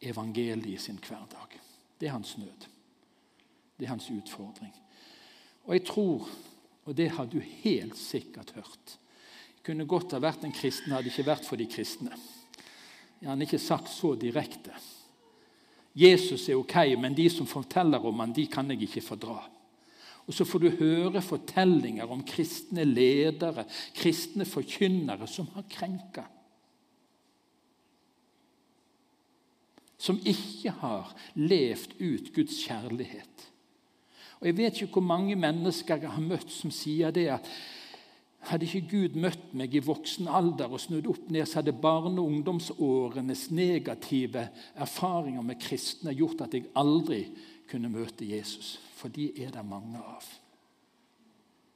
evangeliet 0.00 0.80
sin 0.80 1.00
hverdag. 1.00 1.63
Det 2.00 2.08
er 2.08 2.16
hans 2.16 2.36
nød. 2.38 2.68
Det 3.78 3.86
er 3.86 3.94
hans 3.94 4.10
utfordring. 4.10 4.74
Og 5.64 5.74
jeg 5.74 5.84
tror, 5.88 6.28
og 6.84 6.96
det 6.96 7.10
har 7.16 7.26
du 7.26 7.38
helt 7.40 7.96
sikkert 7.98 8.52
hørt 8.54 8.98
Jeg 9.56 9.64
kunne 9.72 9.86
godt 9.88 10.12
ha 10.12 10.18
vært 10.20 10.42
en 10.44 10.52
kristen 10.52 10.92
hadde 10.92 11.08
ikke 11.08 11.24
vært 11.24 11.46
for 11.48 11.56
de 11.56 11.64
kristne. 11.64 12.12
Jeg 13.22 13.30
har 13.30 13.40
ikke 13.40 13.58
sagt 13.58 13.88
så 13.88 14.10
direkte. 14.20 14.74
Jesus 15.96 16.48
er 16.50 16.58
ok, 16.58 16.74
men 17.00 17.14
de 17.16 17.30
som 17.30 17.46
forteller 17.48 18.02
om 18.04 18.20
han, 18.20 18.34
de 18.36 18.44
kan 18.50 18.68
jeg 18.68 18.82
ikke 18.84 19.00
fordra. 19.00 19.38
Og 20.26 20.34
Så 20.34 20.44
får 20.44 20.58
du 20.58 20.70
høre 20.78 21.22
fortellinger 21.22 22.10
om 22.10 22.24
kristne 22.24 22.84
ledere, 22.84 23.64
kristne 23.94 24.44
forkynnere, 24.44 25.26
som 25.26 25.48
har 25.54 25.64
krenka. 25.70 26.24
Som 30.04 30.18
ikke 30.20 30.74
har 30.82 31.14
levd 31.34 31.96
ut 32.00 32.28
Guds 32.34 32.58
kjærlighet. 32.66 33.46
Og 34.40 34.46
Jeg 34.46 34.56
vet 34.56 34.82
ikke 34.82 34.98
hvor 34.98 35.08
mange 35.08 35.36
mennesker 35.36 36.02
jeg 36.02 36.12
har 36.12 36.20
møtt 36.20 36.50
som 36.52 36.72
sier 36.74 37.14
det 37.14 37.30
at 37.32 37.48
hadde 38.50 38.66
ikke 38.66 38.90
Gud 38.90 39.14
møtt 39.16 39.52
meg 39.56 39.72
i 39.72 39.80
voksen 39.80 40.28
alder 40.28 40.72
og 40.74 40.82
snudd 40.82 41.06
opp 41.08 41.30
ned, 41.32 41.46
så 41.48 41.62
hadde 41.62 41.72
barne- 41.72 42.20
og 42.20 42.28
ungdomsårenes 42.28 43.46
negative 43.50 44.48
erfaringer 44.74 45.42
med 45.42 45.60
kristne 45.62 46.12
gjort 46.12 46.44
at 46.44 46.54
jeg 46.54 46.68
aldri 46.76 47.22
kunne 47.70 47.88
møte 47.88 48.28
Jesus. 48.28 48.76
For 48.98 49.08
de 49.08 49.30
er 49.40 49.54
det 49.54 49.64
mange 49.64 49.96
av. 49.96 50.26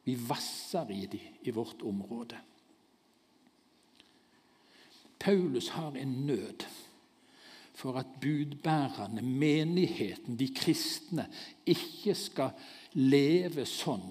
Vi 0.04 0.16
vasser 0.28 0.92
i 0.92 1.06
de 1.06 1.20
i 1.48 1.52
vårt 1.56 1.82
område. 1.82 2.36
Paulus 5.18 5.68
har 5.68 5.96
en 5.96 6.12
nød 6.26 6.68
for 7.78 7.98
at 8.00 8.06
budbærerne, 8.20 9.22
menigheten, 9.22 10.38
de 10.38 10.48
kristne, 10.54 11.28
ikke 11.66 12.14
skal 12.18 12.50
leve 12.98 13.62
sånn 13.70 14.08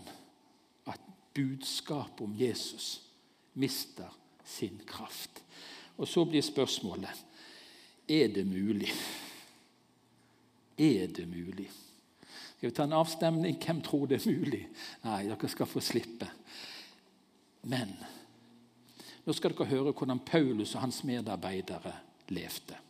at 0.87 1.03
budskapet 1.35 2.23
om 2.23 2.37
Jesus 2.39 3.01
mister 3.59 4.13
sin 4.47 4.79
kraft. 4.87 5.43
Og 5.97 6.07
Så 6.07 6.23
blir 6.25 6.41
spørsmålet 6.41 7.25
er 8.07 8.31
det 8.31 8.45
mulig. 8.47 8.93
Er 10.77 11.07
det 11.07 11.27
mulig? 11.27 11.67
Skal 12.57 12.69
vi 12.69 12.75
ta 12.75 12.83
en 12.87 12.93
avstemning? 12.93 13.59
Hvem 13.59 13.81
tror 13.81 14.07
det 14.07 14.21
er 14.21 14.31
mulig? 14.31 14.63
Nei, 15.03 15.25
dere 15.27 15.49
skal 15.51 15.67
få 15.67 15.83
slippe. 15.83 16.29
Men 17.67 17.91
nå 19.25 19.35
skal 19.35 19.51
dere 19.51 19.73
høre 19.73 19.91
hvordan 19.91 20.23
Paulus 20.23 20.75
og 20.77 20.85
hans 20.87 21.03
medarbeidere 21.03 21.97
levde. 22.31 22.86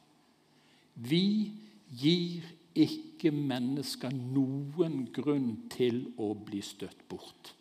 Vi 0.97 1.51
gir 1.97 2.47
ikke 2.77 3.31
mennesker 3.33 4.13
noen 4.13 5.05
grunn 5.13 5.53
til 5.73 6.03
å 6.21 6.33
bli 6.37 6.61
støtt 6.65 7.05
bort 7.09 7.57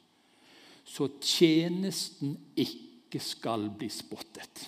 så 0.87 1.09
tjenesten 1.21 2.37
ikke 2.55 3.21
skal 3.23 3.67
bli 3.75 3.89
spottet. 3.91 4.63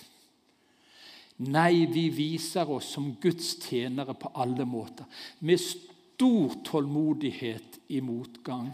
Nei, 1.47 1.87
vi 1.87 2.09
viser 2.11 2.67
oss 2.67 2.89
som 2.97 3.13
Guds 3.23 3.53
tjenere 3.63 4.13
på 4.19 4.33
alle 4.43 4.67
måter, 4.67 5.07
med 5.39 5.61
stor 5.63 6.57
tålmodighet 6.67 7.79
i 7.95 8.01
motgang, 8.03 8.73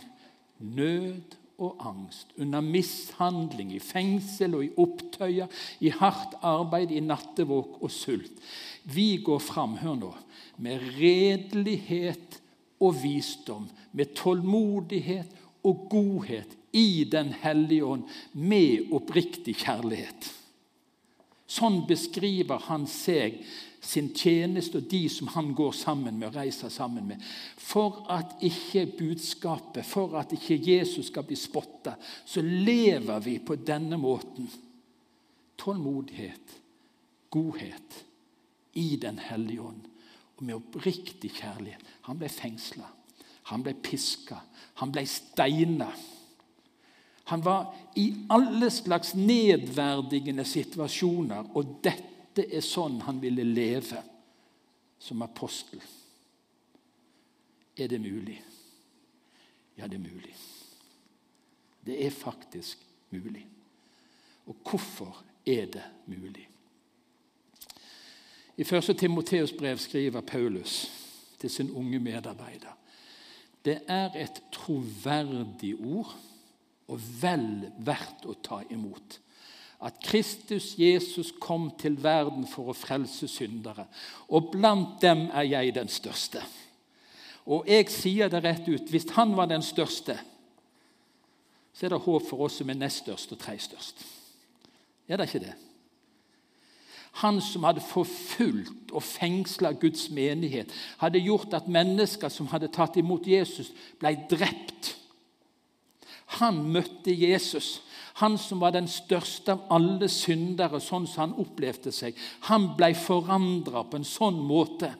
nød 0.57 1.37
og 1.57 1.79
angst, 1.87 2.33
under 2.37 2.61
mishandling, 2.61 3.73
i 3.75 3.79
fengsel 3.79 4.57
og 4.57 4.65
i 4.65 4.71
opptøyer, 4.81 5.51
i 5.79 5.91
hardt 5.93 6.35
arbeid, 6.43 6.91
i 6.91 7.03
nattevåk 7.03 7.79
og 7.81 7.91
sult. 7.91 8.41
Vi 8.83 9.15
går 9.23 9.39
fram, 9.39 9.77
hør 9.81 9.95
nå, 9.99 10.11
med 10.57 10.83
redelighet 10.99 12.39
og 12.83 12.97
visdom, 13.03 13.69
med 13.95 14.13
tålmodighet 14.17 15.31
og 15.65 15.87
godhet 15.89 16.57
i 16.75 17.05
Den 17.11 17.31
hellige 17.39 17.85
ånd 17.85 18.03
med 18.33 18.91
oppriktig 18.93 19.55
kjærlighet. 19.63 20.27
Sånn 21.47 21.85
beskriver 21.87 22.59
han 22.67 22.87
seg, 22.89 23.37
sin 23.85 24.09
tjeneste 24.15 24.79
og 24.81 24.89
de 24.91 25.03
som 25.11 25.29
han 25.35 25.53
går 25.55 25.71
sammen 25.77 26.17
med 26.19 26.29
og 26.29 26.39
reiser 26.39 26.73
sammen 26.73 27.07
med. 27.09 27.23
For 27.57 28.05
at 28.11 28.37
ikke 28.45 28.85
budskapet, 28.97 29.85
for 29.85 30.17
at 30.19 30.33
ikke 30.35 30.59
Jesus 30.59 31.11
skal 31.11 31.25
bli 31.27 31.37
spotta, 31.39 31.95
så 32.25 32.41
lever 32.41 33.19
vi 33.25 33.37
på 33.39 33.55
denne 33.55 33.97
måten. 34.01 34.49
Tålmodighet, 35.57 36.57
godhet 37.29 38.01
i 38.75 38.95
Den 38.99 39.19
hellige 39.19 39.61
ånd 39.61 39.85
og 40.35 40.43
med 40.43 40.57
oppriktig 40.57 41.31
kjærlighet. 41.37 41.83
Han 42.09 42.19
ble 42.19 42.29
fengsla, 42.31 42.89
han 43.51 43.63
ble 43.63 43.75
piska, 43.83 44.41
han 44.81 44.91
ble 44.91 45.05
steina. 45.07 45.87
Han 47.31 47.41
var 47.41 47.71
i 47.97 48.09
alle 48.29 48.69
slags 48.69 49.15
nedverdigende 49.17 50.45
situasjoner, 50.45 51.47
og 51.55 51.79
dette 51.85 52.14
er 52.43 52.63
sånn 52.65 52.99
han 53.05 53.21
ville 53.23 53.45
leve 53.47 54.01
som 54.99 55.23
apostel. 55.23 55.81
Er 57.77 57.87
det 57.91 57.99
mulig? 58.03 58.37
Ja, 59.75 59.87
det 59.87 59.95
er 59.95 60.03
mulig. 60.03 60.35
Det 61.85 61.97
er 62.05 62.11
faktisk 62.11 62.81
mulig. 63.13 63.45
Og 64.45 64.55
hvorfor 64.67 65.23
er 65.45 65.65
det 65.71 65.83
mulig? 66.05 66.47
I 68.57 68.63
1. 68.63 68.95
Timoteus 68.97 69.51
brev 69.51 69.77
skriver 69.77 70.21
Paulus 70.21 70.85
til 71.39 71.49
sin 71.51 71.71
unge 71.75 71.99
medarbeider 71.99 72.75
det 73.65 73.79
er 73.89 74.13
et 74.21 74.41
troverdig 74.53 75.73
ord 75.81 76.13
og 76.85 77.05
vel 77.21 77.65
verdt 77.85 78.27
å 78.29 78.35
ta 78.45 78.59
imot. 78.69 79.19
At 79.85 79.99
Kristus 80.01 80.73
Jesus 80.79 81.29
kom 81.39 81.69
til 81.77 81.99
verden 82.01 82.47
for 82.49 82.71
å 82.71 82.77
frelse 82.77 83.29
syndere. 83.29 83.85
Og 84.33 84.49
blant 84.55 84.97
dem 85.03 85.27
er 85.29 85.45
jeg 85.45 85.75
den 85.75 85.91
største. 85.91 86.41
Og 87.45 87.67
jeg 87.69 87.91
sier 87.93 88.31
det 88.31 88.41
rett 88.41 88.65
ut 88.65 88.89
hvis 88.89 89.11
han 89.13 89.35
var 89.37 89.51
den 89.51 89.61
største, 89.61 90.17
så 91.75 91.85
er 91.85 91.93
det 91.93 92.05
håp 92.05 92.25
for 92.25 92.47
oss 92.47 92.57
som 92.61 92.71
er 92.71 92.79
nest 92.79 93.03
størst 93.03 93.35
og 93.35 93.41
tredje 93.41 93.67
størst. 93.67 94.01
Er 95.05 95.19
det 95.19 95.27
ikke 95.29 95.43
det? 95.43 95.53
Han 97.21 97.37
som 97.43 97.63
hadde 97.63 97.83
forfulgt 97.83 98.91
og 98.91 99.03
fengsla 99.03 99.71
Guds 99.79 100.09
menighet, 100.11 100.71
hadde 100.99 101.21
gjort 101.23 101.53
at 101.55 101.69
mennesker 101.71 102.31
som 102.31 102.49
hadde 102.51 102.71
tatt 102.75 102.97
imot 102.99 103.27
Jesus, 103.27 103.69
ble 104.01 104.15
drept. 104.31 104.95
Han 106.41 106.63
møtte 106.73 107.13
Jesus, 107.15 107.84
han 108.21 108.37
som 108.39 108.61
var 108.63 108.71
den 108.71 108.87
største 108.87 109.51
av 109.51 109.65
alle 109.75 110.07
syndere, 110.11 110.79
sånn 110.79 111.07
som 111.07 111.25
han 111.25 111.39
opplevde 111.41 111.91
seg. 111.91 112.15
Han 112.47 112.69
ble 112.77 112.93
forandra 112.95 113.83
på 113.83 113.99
en 113.99 114.07
sånn 114.07 114.37
måte 114.39 114.93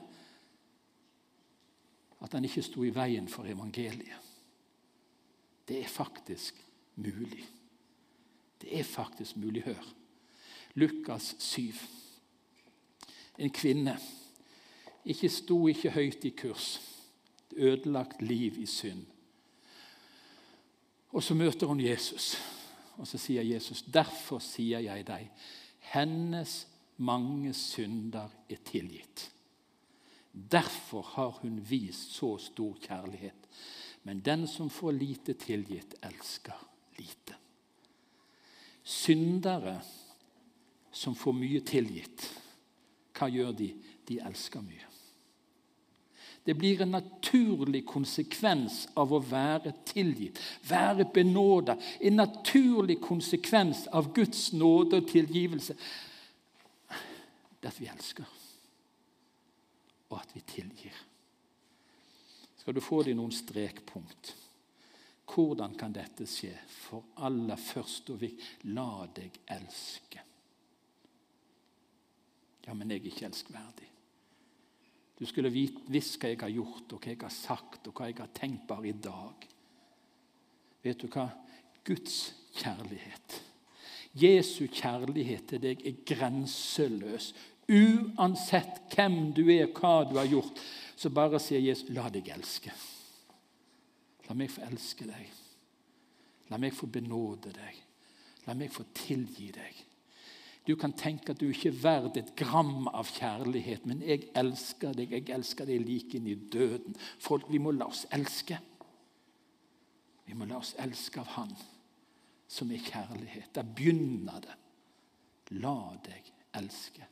at 2.26 2.34
han 2.36 2.48
ikke 2.48 2.64
sto 2.66 2.84
i 2.84 2.92
veien 2.92 3.30
for 3.32 3.48
evangeliet. 3.48 4.32
Det 5.66 5.80
er 5.80 5.90
faktisk 5.90 6.60
mulig. 7.02 7.46
Det 8.62 8.80
er 8.80 8.84
faktisk 8.84 9.40
mulig. 9.40 9.64
Hør. 9.66 9.88
Lukas 10.76 11.36
7. 11.40 11.72
En 13.38 13.50
kvinne. 13.50 13.96
Ikke 15.06 15.30
sto 15.30 15.58
ikke 15.72 15.94
høyt 15.96 16.26
i 16.28 16.34
kurs. 16.36 16.82
Ødelagt 17.56 18.22
liv 18.22 18.60
i 18.60 18.68
synd. 18.68 19.06
Og 21.16 21.24
så 21.24 21.34
møter 21.34 21.68
hun 21.68 21.80
Jesus, 21.80 22.36
og 22.98 23.08
så 23.08 23.18
sier 23.18 23.44
Jesus, 23.44 23.82
'Derfor 23.82 24.40
sier 24.40 24.80
jeg 24.80 25.08
deg, 25.08 25.30
hennes 25.80 26.68
mange 26.98 27.54
synder 27.54 28.30
er 28.50 28.58
tilgitt.' 28.66 29.32
Derfor 30.52 31.02
har 31.02 31.30
hun 31.42 31.70
vist 31.70 32.12
så 32.12 32.38
stor 32.38 32.76
kjærlighet. 32.82 33.48
Men 34.04 34.20
den 34.20 34.48
som 34.48 34.70
får 34.70 34.92
lite 34.92 35.34
tilgitt, 35.34 35.96
elsker 36.04 36.68
lite. 36.98 37.36
Syndere 38.84 39.82
som 40.92 41.16
får 41.16 41.34
mye 41.34 41.62
tilgitt, 41.66 42.28
hva 43.16 43.30
gjør 43.32 43.56
de? 43.56 43.72
De 44.08 44.20
elsker 44.20 44.62
mye. 44.62 44.95
Det 46.46 46.54
blir 46.54 46.82
en 46.82 46.92
naturlig 46.94 47.82
konsekvens 47.90 48.84
av 48.94 49.14
å 49.14 49.20
være 49.20 49.72
tilgitt, 49.90 50.38
være 50.70 51.08
benåda. 51.14 51.74
En 51.98 52.20
naturlig 52.22 53.00
konsekvens 53.02 53.88
av 53.90 54.12
Guds 54.14 54.52
nåde 54.54 55.00
og 55.02 55.08
tilgivelse. 55.10 55.74
Det 57.58 57.72
at 57.72 57.82
vi 57.82 57.90
elsker, 57.90 58.30
og 60.12 60.20
at 60.20 60.36
vi 60.38 60.44
tilgir. 60.46 61.00
Skal 62.62 62.78
du 62.78 62.82
få 62.82 63.02
deg 63.08 63.18
noen 63.18 63.34
strekpunkt? 63.34 64.36
Hvordan 65.26 65.74
kan 65.74 65.98
dette 65.98 66.30
skje? 66.30 66.54
For 66.70 67.10
aller 67.26 67.58
først 67.58 68.14
og 68.14 68.22
viktig 68.22 68.70
la 68.78 69.08
deg 69.18 69.42
elske. 69.58 70.22
Ja, 72.70 72.78
men 72.78 72.94
jeg 72.94 73.02
er 73.02 73.12
ikke 73.16 73.30
elskverdig. 73.32 73.90
Du 75.16 75.26
skulle 75.26 75.52
visst 75.52 76.18
hva 76.20 76.32
jeg 76.34 76.42
har 76.42 76.52
gjort, 76.52 76.92
og 76.92 77.00
hva 77.00 77.14
jeg 77.14 77.22
har 77.22 77.34
sagt, 77.34 77.88
og 77.88 77.96
hva 77.96 78.10
jeg 78.10 78.20
har 78.20 78.32
tenkt 78.36 78.66
bare 78.68 78.90
i 78.90 78.96
dag. 79.00 79.48
Vet 80.84 81.02
du 81.02 81.08
hva? 81.08 81.30
Guds 81.86 82.34
kjærlighet, 82.58 83.42
Jesu 84.16 84.66
kjærlighet 84.72 85.50
til 85.52 85.62
deg, 85.62 85.82
er 85.86 86.02
grenseløs. 86.08 87.34
Uansett 87.68 88.80
hvem 88.94 89.34
du 89.36 89.44
er, 89.52 89.68
hva 89.76 90.06
du 90.08 90.16
har 90.18 90.30
gjort, 90.30 90.62
så 90.96 91.12
bare 91.12 91.40
sier 91.42 91.60
Jesus, 91.60 91.90
'La 91.90 92.10
deg 92.10 92.30
elske'. 92.32 92.74
La 94.30 94.34
meg 94.34 94.50
få 94.50 94.64
elske 94.66 95.06
deg. 95.06 95.32
La 96.50 96.58
meg 96.58 96.74
få 96.74 96.88
benåde 96.88 97.52
deg. 97.54 97.82
La 98.48 98.54
meg 98.54 98.72
få 98.74 98.86
tilgi 98.94 99.52
deg. 99.54 99.82
Du 100.68 100.76
kan 100.76 100.94
tenke 100.98 101.32
at 101.32 101.40
du 101.40 101.46
ikke 101.50 101.70
er 101.70 101.82
verd 101.84 102.18
et 102.18 102.32
gram 102.40 102.88
av 102.90 103.10
kjærlighet, 103.14 103.86
men 103.86 104.02
jeg 104.02 104.32
elsker 104.38 104.96
deg. 104.98 105.12
Jeg 105.14 105.30
elsker 105.36 105.70
deg 105.70 105.84
like 105.86 106.18
inn 106.18 106.30
i 106.32 106.36
døden. 106.36 106.98
Folk, 107.22 107.46
vi 107.54 107.62
må 107.62 107.76
la 107.76 107.86
oss 107.92 108.08
elske. 108.16 108.58
Vi 110.26 110.34
må 110.34 110.48
la 110.50 110.58
oss 110.58 110.74
elske 110.82 111.22
av 111.22 111.34
Han 111.36 111.54
som 112.48 112.72
er 112.72 112.82
kjærlighet. 112.82 113.52
Der 113.54 113.68
begynner 113.78 114.42
det. 114.42 114.56
La 115.62 115.94
deg 116.06 116.32
elske. 116.58 117.06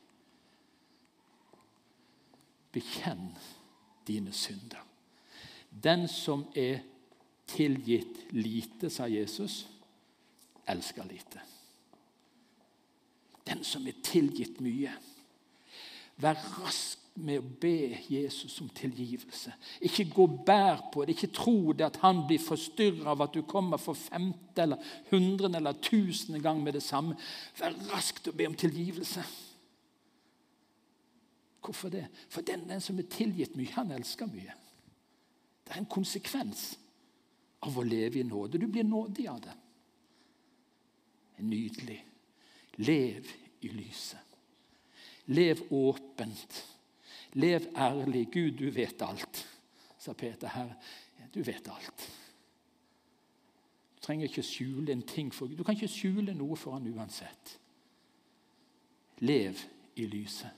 Bekjenn 2.74 3.30
dine 4.06 4.32
synder. 4.34 4.82
Den 5.70 6.08
som 6.10 6.46
er 6.58 6.82
tilgitt 7.50 8.32
lite, 8.34 8.90
sa 8.90 9.06
Jesus, 9.10 9.64
elsker 10.66 11.06
lite. 11.06 11.42
Den 13.44 13.64
som 13.66 13.86
er 13.86 13.98
tilgitt 14.04 14.60
mye. 14.64 14.92
Vær 16.20 16.38
rask 16.58 17.00
med 17.14 17.38
å 17.38 17.50
be 17.62 17.94
Jesus 18.10 18.56
om 18.62 18.68
tilgivelse. 18.74 19.52
Ikke 19.86 20.06
gå 20.10 20.26
bær 20.46 20.88
på 20.92 21.04
det. 21.04 21.14
Ikke 21.14 21.30
tro 21.34 21.72
det 21.76 21.86
at 21.86 22.00
han 22.02 22.24
blir 22.26 22.42
forstyrra 22.42 23.12
av 23.12 23.22
at 23.26 23.36
du 23.36 23.44
kommer 23.46 23.78
for 23.78 23.98
femte 23.98 24.64
eller 24.64 24.94
hundrede 25.12 25.60
eller 25.60 25.78
tusende 25.78 26.40
gang 26.42 26.62
med 26.62 26.74
det 26.74 26.82
samme. 26.82 27.14
Vær 27.58 27.76
rask 27.92 28.22
til 28.22 28.34
å 28.34 28.38
be 28.38 28.48
om 28.50 28.56
tilgivelse. 28.58 29.22
Hvorfor 31.64 31.92
det? 31.94 32.08
For 32.28 32.44
den, 32.44 32.66
den 32.68 32.82
som 32.82 32.98
er 32.98 33.08
tilgitt 33.10 33.54
mye, 33.56 33.72
han 33.76 33.94
elsker 33.94 34.28
mye. 34.28 34.56
Det 35.64 35.72
er 35.72 35.80
en 35.80 35.88
konsekvens 35.88 36.74
av 37.64 37.78
å 37.78 37.86
leve 37.86 38.20
i 38.20 38.26
nåde. 38.26 38.60
Du 38.60 38.66
blir 38.68 38.84
nådig 38.84 39.28
av 39.30 39.38
det. 39.46 39.54
Nydelig. 41.44 42.02
Lev 42.76 43.26
i 43.60 43.68
lyset. 43.68 44.18
Lev 45.26 45.62
åpent. 45.70 46.76
Lev 47.32 47.60
ærlig. 47.76 48.28
Gud, 48.32 48.50
du 48.50 48.70
vet 48.70 49.02
alt, 49.02 49.46
sa 49.98 50.12
Peter 50.12 50.48
her. 50.48 50.74
Du 51.34 51.42
vet 51.42 51.68
alt. 51.68 52.10
Du 53.96 54.00
trenger 54.06 54.28
ikke 54.28 54.42
skjule 54.42 54.92
en 54.92 55.02
ting 55.02 55.34
for 55.34 55.46
Gud. 55.46 55.56
Du 55.56 55.64
kan 55.64 55.74
ikke 55.74 55.88
skjule 55.88 56.34
noe 56.34 56.56
for 56.56 56.76
han 56.76 56.90
uansett. 56.92 57.58
Lev 59.18 59.58
i 59.96 60.06
lyset. 60.06 60.50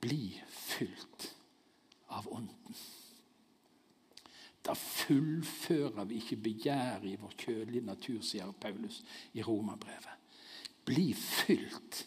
Bli 0.00 0.40
fylt 0.48 1.34
av 2.08 2.28
Ånden. 2.32 2.76
Da 4.64 4.72
fullfører 4.76 6.04
vi 6.04 6.20
ikke 6.20 6.36
begjæret 6.36 7.04
i 7.08 7.16
vår 7.20 7.32
kjødelige 7.38 7.84
natur, 7.84 8.20
sier 8.24 8.52
Paulus 8.60 9.00
i 9.32 9.42
Romerbrevet. 9.42 10.16
Bli 10.90 11.12
fylt 11.14 12.06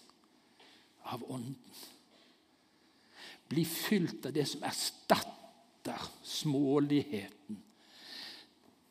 av 1.16 1.24
Ånden. 1.32 1.56
Bli 3.48 3.66
fylt 3.66 4.26
av 4.26 4.34
det 4.34 4.46
som 4.46 4.64
erstatter 4.64 6.02
småligheten. 6.24 7.62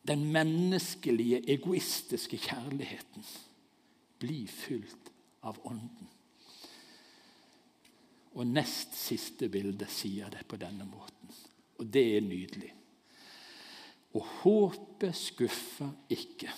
Den 0.03 0.25
menneskelige, 0.33 1.43
egoistiske 1.45 2.41
kjærligheten. 2.41 3.27
Bli 4.19 4.47
fylt 4.49 5.13
av 5.45 5.61
Ånden. 5.69 6.09
Og 8.33 8.49
nest 8.49 8.97
siste 8.97 9.51
bilde 9.53 9.93
sier 9.93 10.33
det 10.33 10.47
på 10.49 10.57
denne 10.57 10.89
måten. 10.89 11.37
Og 11.77 11.89
det 11.93 12.07
er 12.17 12.25
nydelig. 12.25 12.73
Og 14.17 14.25
håpet 14.41 15.17
skuffer 15.17 15.93
ikke. 16.09 16.49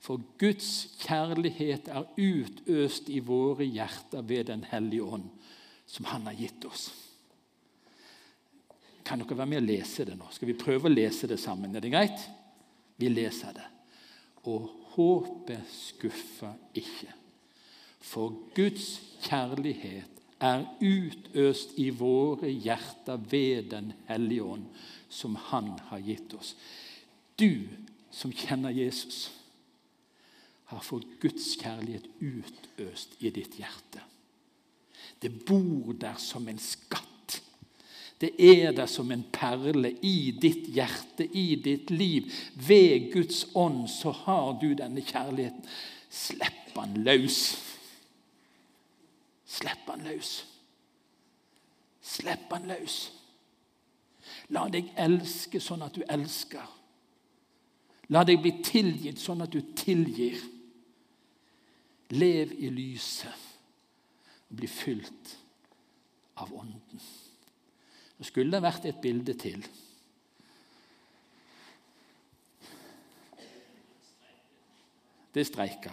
For 0.00 0.22
Guds 0.38 0.88
kjærlighet 1.02 1.90
er 1.90 2.06
utøst 2.16 3.10
i 3.10 3.18
våre 3.24 3.66
hjerter 3.66 4.22
ved 4.22 4.44
Den 4.52 4.64
hellige 4.70 5.04
ånd, 5.04 5.28
som 5.86 6.04
Han 6.04 6.26
har 6.30 6.38
gitt 6.38 6.64
oss. 6.64 6.90
Kan 9.04 9.22
dere 9.22 9.38
være 9.38 9.48
med 9.48 9.62
og 9.62 9.68
lese 9.70 10.04
det 10.04 10.18
nå? 10.18 10.28
Skal 10.30 10.50
vi 10.50 10.58
prøve 10.58 10.88
å 10.88 10.92
lese 10.92 11.28
det 11.30 11.40
sammen? 11.40 11.74
Er 11.74 11.80
det 11.80 11.92
greit? 11.94 12.28
Vi 13.00 13.08
leser 13.08 13.56
det. 13.56 13.64
Og 14.50 14.68
håpet 14.94 15.64
skuffer 15.72 16.54
ikke. 16.76 17.14
For 18.04 18.34
Guds 18.54 18.98
kjærlighet 19.24 20.18
er 20.44 20.64
utøst 20.80 21.74
i 21.80 21.88
våre 21.90 22.50
hjerter 22.52 23.18
ved 23.30 23.70
Den 23.72 23.92
hellige 24.06 24.44
ånd, 24.44 24.68
som 25.08 25.34
Han 25.50 25.72
har 25.88 26.04
gitt 26.04 26.34
oss. 26.34 26.54
Du 27.38 27.66
som 28.10 28.32
kjenner 28.32 28.70
Jesus, 28.70 29.30
har 30.68 30.84
fått 30.84 31.18
Guds 31.20 31.54
kjærlighet 31.60 32.08
utøst 32.20 33.16
i 33.24 33.30
ditt 33.32 33.56
hjerte. 33.56 34.02
Det 35.22 35.30
bor 35.48 35.94
der 35.96 36.18
som 36.20 36.48
en 36.48 36.60
skatt. 36.60 37.38
Det 38.20 38.32
er 38.42 38.72
der 38.74 38.86
som 38.90 39.10
en 39.14 39.24
perle 39.32 39.92
i 40.02 40.32
ditt 40.42 40.66
hjerte, 40.74 41.24
i 41.24 41.54
ditt 41.64 41.90
liv. 41.90 42.32
Ved 42.54 43.12
Guds 43.12 43.46
ånd 43.54 43.86
så 43.90 44.12
har 44.24 44.58
du 44.60 44.72
denne 44.74 45.02
kjærligheten. 45.06 45.64
Slipp 46.10 46.74
han 46.76 46.96
løs. 47.06 47.38
Slipp 49.46 49.88
han 49.88 50.04
løs. 50.04 50.32
Slipp 52.02 52.52
han 52.52 52.68
løs. 52.68 52.98
La 54.52 54.66
deg 54.72 54.92
elske 54.96 55.60
sånn 55.60 55.84
at 55.86 55.96
du 55.96 56.04
elsker. 56.08 56.76
La 58.12 58.24
deg 58.24 58.40
bli 58.42 58.54
tilgitt 58.64 59.20
sånn 59.20 59.44
at 59.44 59.52
du 59.52 59.60
tilgir. 59.76 60.40
Lev 62.10 62.54
i 62.56 62.70
lyset 62.72 63.46
og 64.48 64.56
bli 64.56 64.68
fylt 64.70 65.34
av 66.40 66.52
Ånden. 66.56 67.02
Det 68.18 68.26
skulle 68.26 68.62
vært 68.62 68.88
et 68.88 69.00
bilde 69.02 69.34
til. 69.38 69.60
Det 75.34 75.44
streika. 75.46 75.92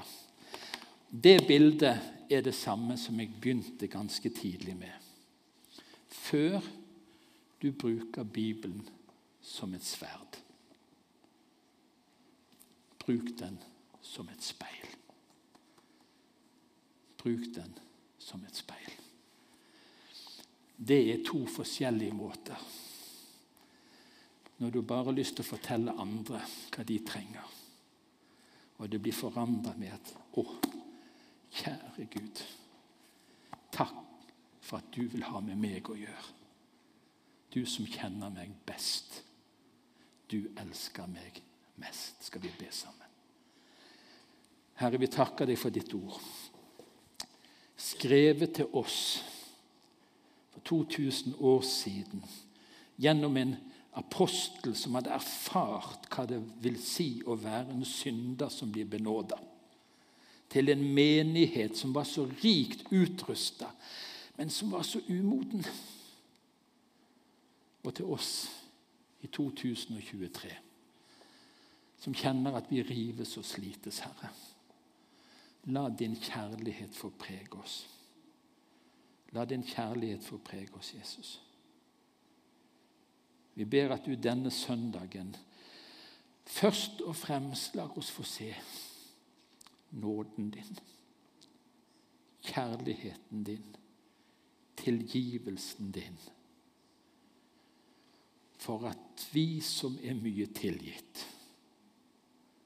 Det 1.11 1.37
bildet 1.47 2.31
er 2.31 2.41
det 2.41 2.55
samme 2.55 2.97
som 2.97 3.19
jeg 3.19 3.35
begynte 3.35 3.91
ganske 3.91 4.29
tidlig 4.33 4.73
med. 4.79 4.93
Før 6.09 6.63
du 7.61 7.71
bruker 7.71 8.23
Bibelen 8.23 8.81
som 9.41 9.73
et 9.77 9.85
sverd, 9.85 10.39
bruk 13.05 13.29
den 13.39 13.59
som 14.01 14.29
et 14.33 14.43
speil. 14.43 14.95
Bruk 17.25 17.47
den 17.55 17.73
som 18.21 18.43
et 18.45 18.57
speil. 18.57 18.91
Det 20.77 20.99
er 21.09 21.23
to 21.25 21.39
forskjellige 21.49 22.13
måter. 22.13 22.59
Når 24.61 24.69
du 24.69 24.81
bare 24.81 25.09
har 25.09 25.17
lyst 25.17 25.35
til 25.35 25.43
å 25.43 25.49
fortelle 25.49 25.95
andre 25.99 26.43
hva 26.75 26.85
de 26.85 26.99
trenger, 27.07 27.53
og 28.77 28.91
det 28.91 29.01
blir 29.01 29.15
forandra 29.15 29.73
med 29.79 29.93
at 29.95 30.13
'Å, 30.37 30.43
Kjære 31.55 32.05
Gud, 32.11 32.41
takk 33.71 33.95
for 34.59 34.77
at 34.77 34.91
du 34.95 35.07
vil 35.07 35.23
ha 35.23 35.39
med 35.39 35.55
meg 35.55 35.89
å 35.89 35.95
gjøre. 35.95 36.31
Du 37.53 37.65
som 37.65 37.85
kjenner 37.85 38.29
meg 38.29 38.51
best. 38.67 39.21
Du 40.31 40.47
elsker 40.57 41.07
meg 41.07 41.41
mest. 41.75 42.23
Skal 42.23 42.41
vi 42.41 42.51
be 42.59 42.71
sammen? 42.71 43.07
Herre, 44.75 44.99
vi 44.99 45.07
takker 45.07 45.47
deg 45.47 45.57
for 45.57 45.69
ditt 45.69 45.93
ord. 45.93 46.19
Skrevet 47.85 48.55
til 48.57 48.71
oss 48.73 48.99
for 50.53 50.63
2000 50.71 51.35
år 51.39 51.61
siden 51.61 52.23
gjennom 52.97 53.37
en 53.37 53.55
apostel 53.95 54.73
som 54.75 54.97
hadde 54.97 55.13
erfart 55.13 56.07
hva 56.11 56.25
det 56.29 56.39
vil 56.63 56.79
si 56.81 57.09
å 57.25 57.37
være 57.37 57.75
en 57.75 57.85
synder 57.85 58.49
som 58.49 58.71
blir 58.73 58.89
benåda 58.89 59.37
til 60.55 60.69
en 60.69 60.83
menighet 60.93 61.77
som 61.77 61.93
var 61.95 62.05
så 62.07 62.25
rikt 62.43 62.85
utrusta, 62.91 63.67
men 64.37 64.49
som 64.49 64.71
var 64.71 64.83
så 64.87 65.01
umoden. 65.09 65.65
Og 67.83 67.93
til 67.95 68.05
oss 68.05 68.47
i 69.21 69.27
2023, 69.27 70.51
som 71.99 72.15
kjenner 72.15 72.55
at 72.57 72.69
vi 72.69 72.83
rives 72.83 73.37
og 73.37 73.45
slites, 73.45 73.99
Herre. 74.05 74.31
La 75.65 75.89
din 75.89 76.15
kjærlighet 76.15 76.95
få 76.95 77.09
prege 77.09 77.57
oss. 77.57 77.87
La 79.33 79.45
din 79.45 79.63
kjærlighet 79.63 80.23
få 80.23 80.37
prege 80.37 80.73
oss, 80.77 80.93
Jesus. 80.93 81.41
Vi 83.55 83.65
ber 83.65 83.93
at 83.95 84.05
du 84.05 84.13
denne 84.13 84.51
søndagen 84.51 85.35
først 86.45 87.01
og 87.01 87.15
fremst 87.15 87.75
lar 87.75 87.97
oss 87.97 88.11
få 88.11 88.23
se 88.23 88.51
nåden 89.91 90.49
din, 90.51 90.79
kjærligheten 92.43 93.43
din, 93.43 93.75
tilgivelsen 94.77 95.91
din, 95.91 96.19
for 98.59 98.87
at 98.89 99.27
vi 99.33 99.61
som 99.61 99.97
er 100.03 100.17
mye 100.19 100.47
tilgitt, 100.53 101.25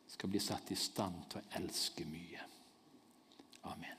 skal 0.07 0.29
bli 0.29 0.41
satt 0.43 0.71
i 0.73 0.77
stand 0.79 1.21
til 1.29 1.41
å 1.41 1.59
elske 1.61 2.05
mye. 2.09 2.48
Amen. 3.65 3.98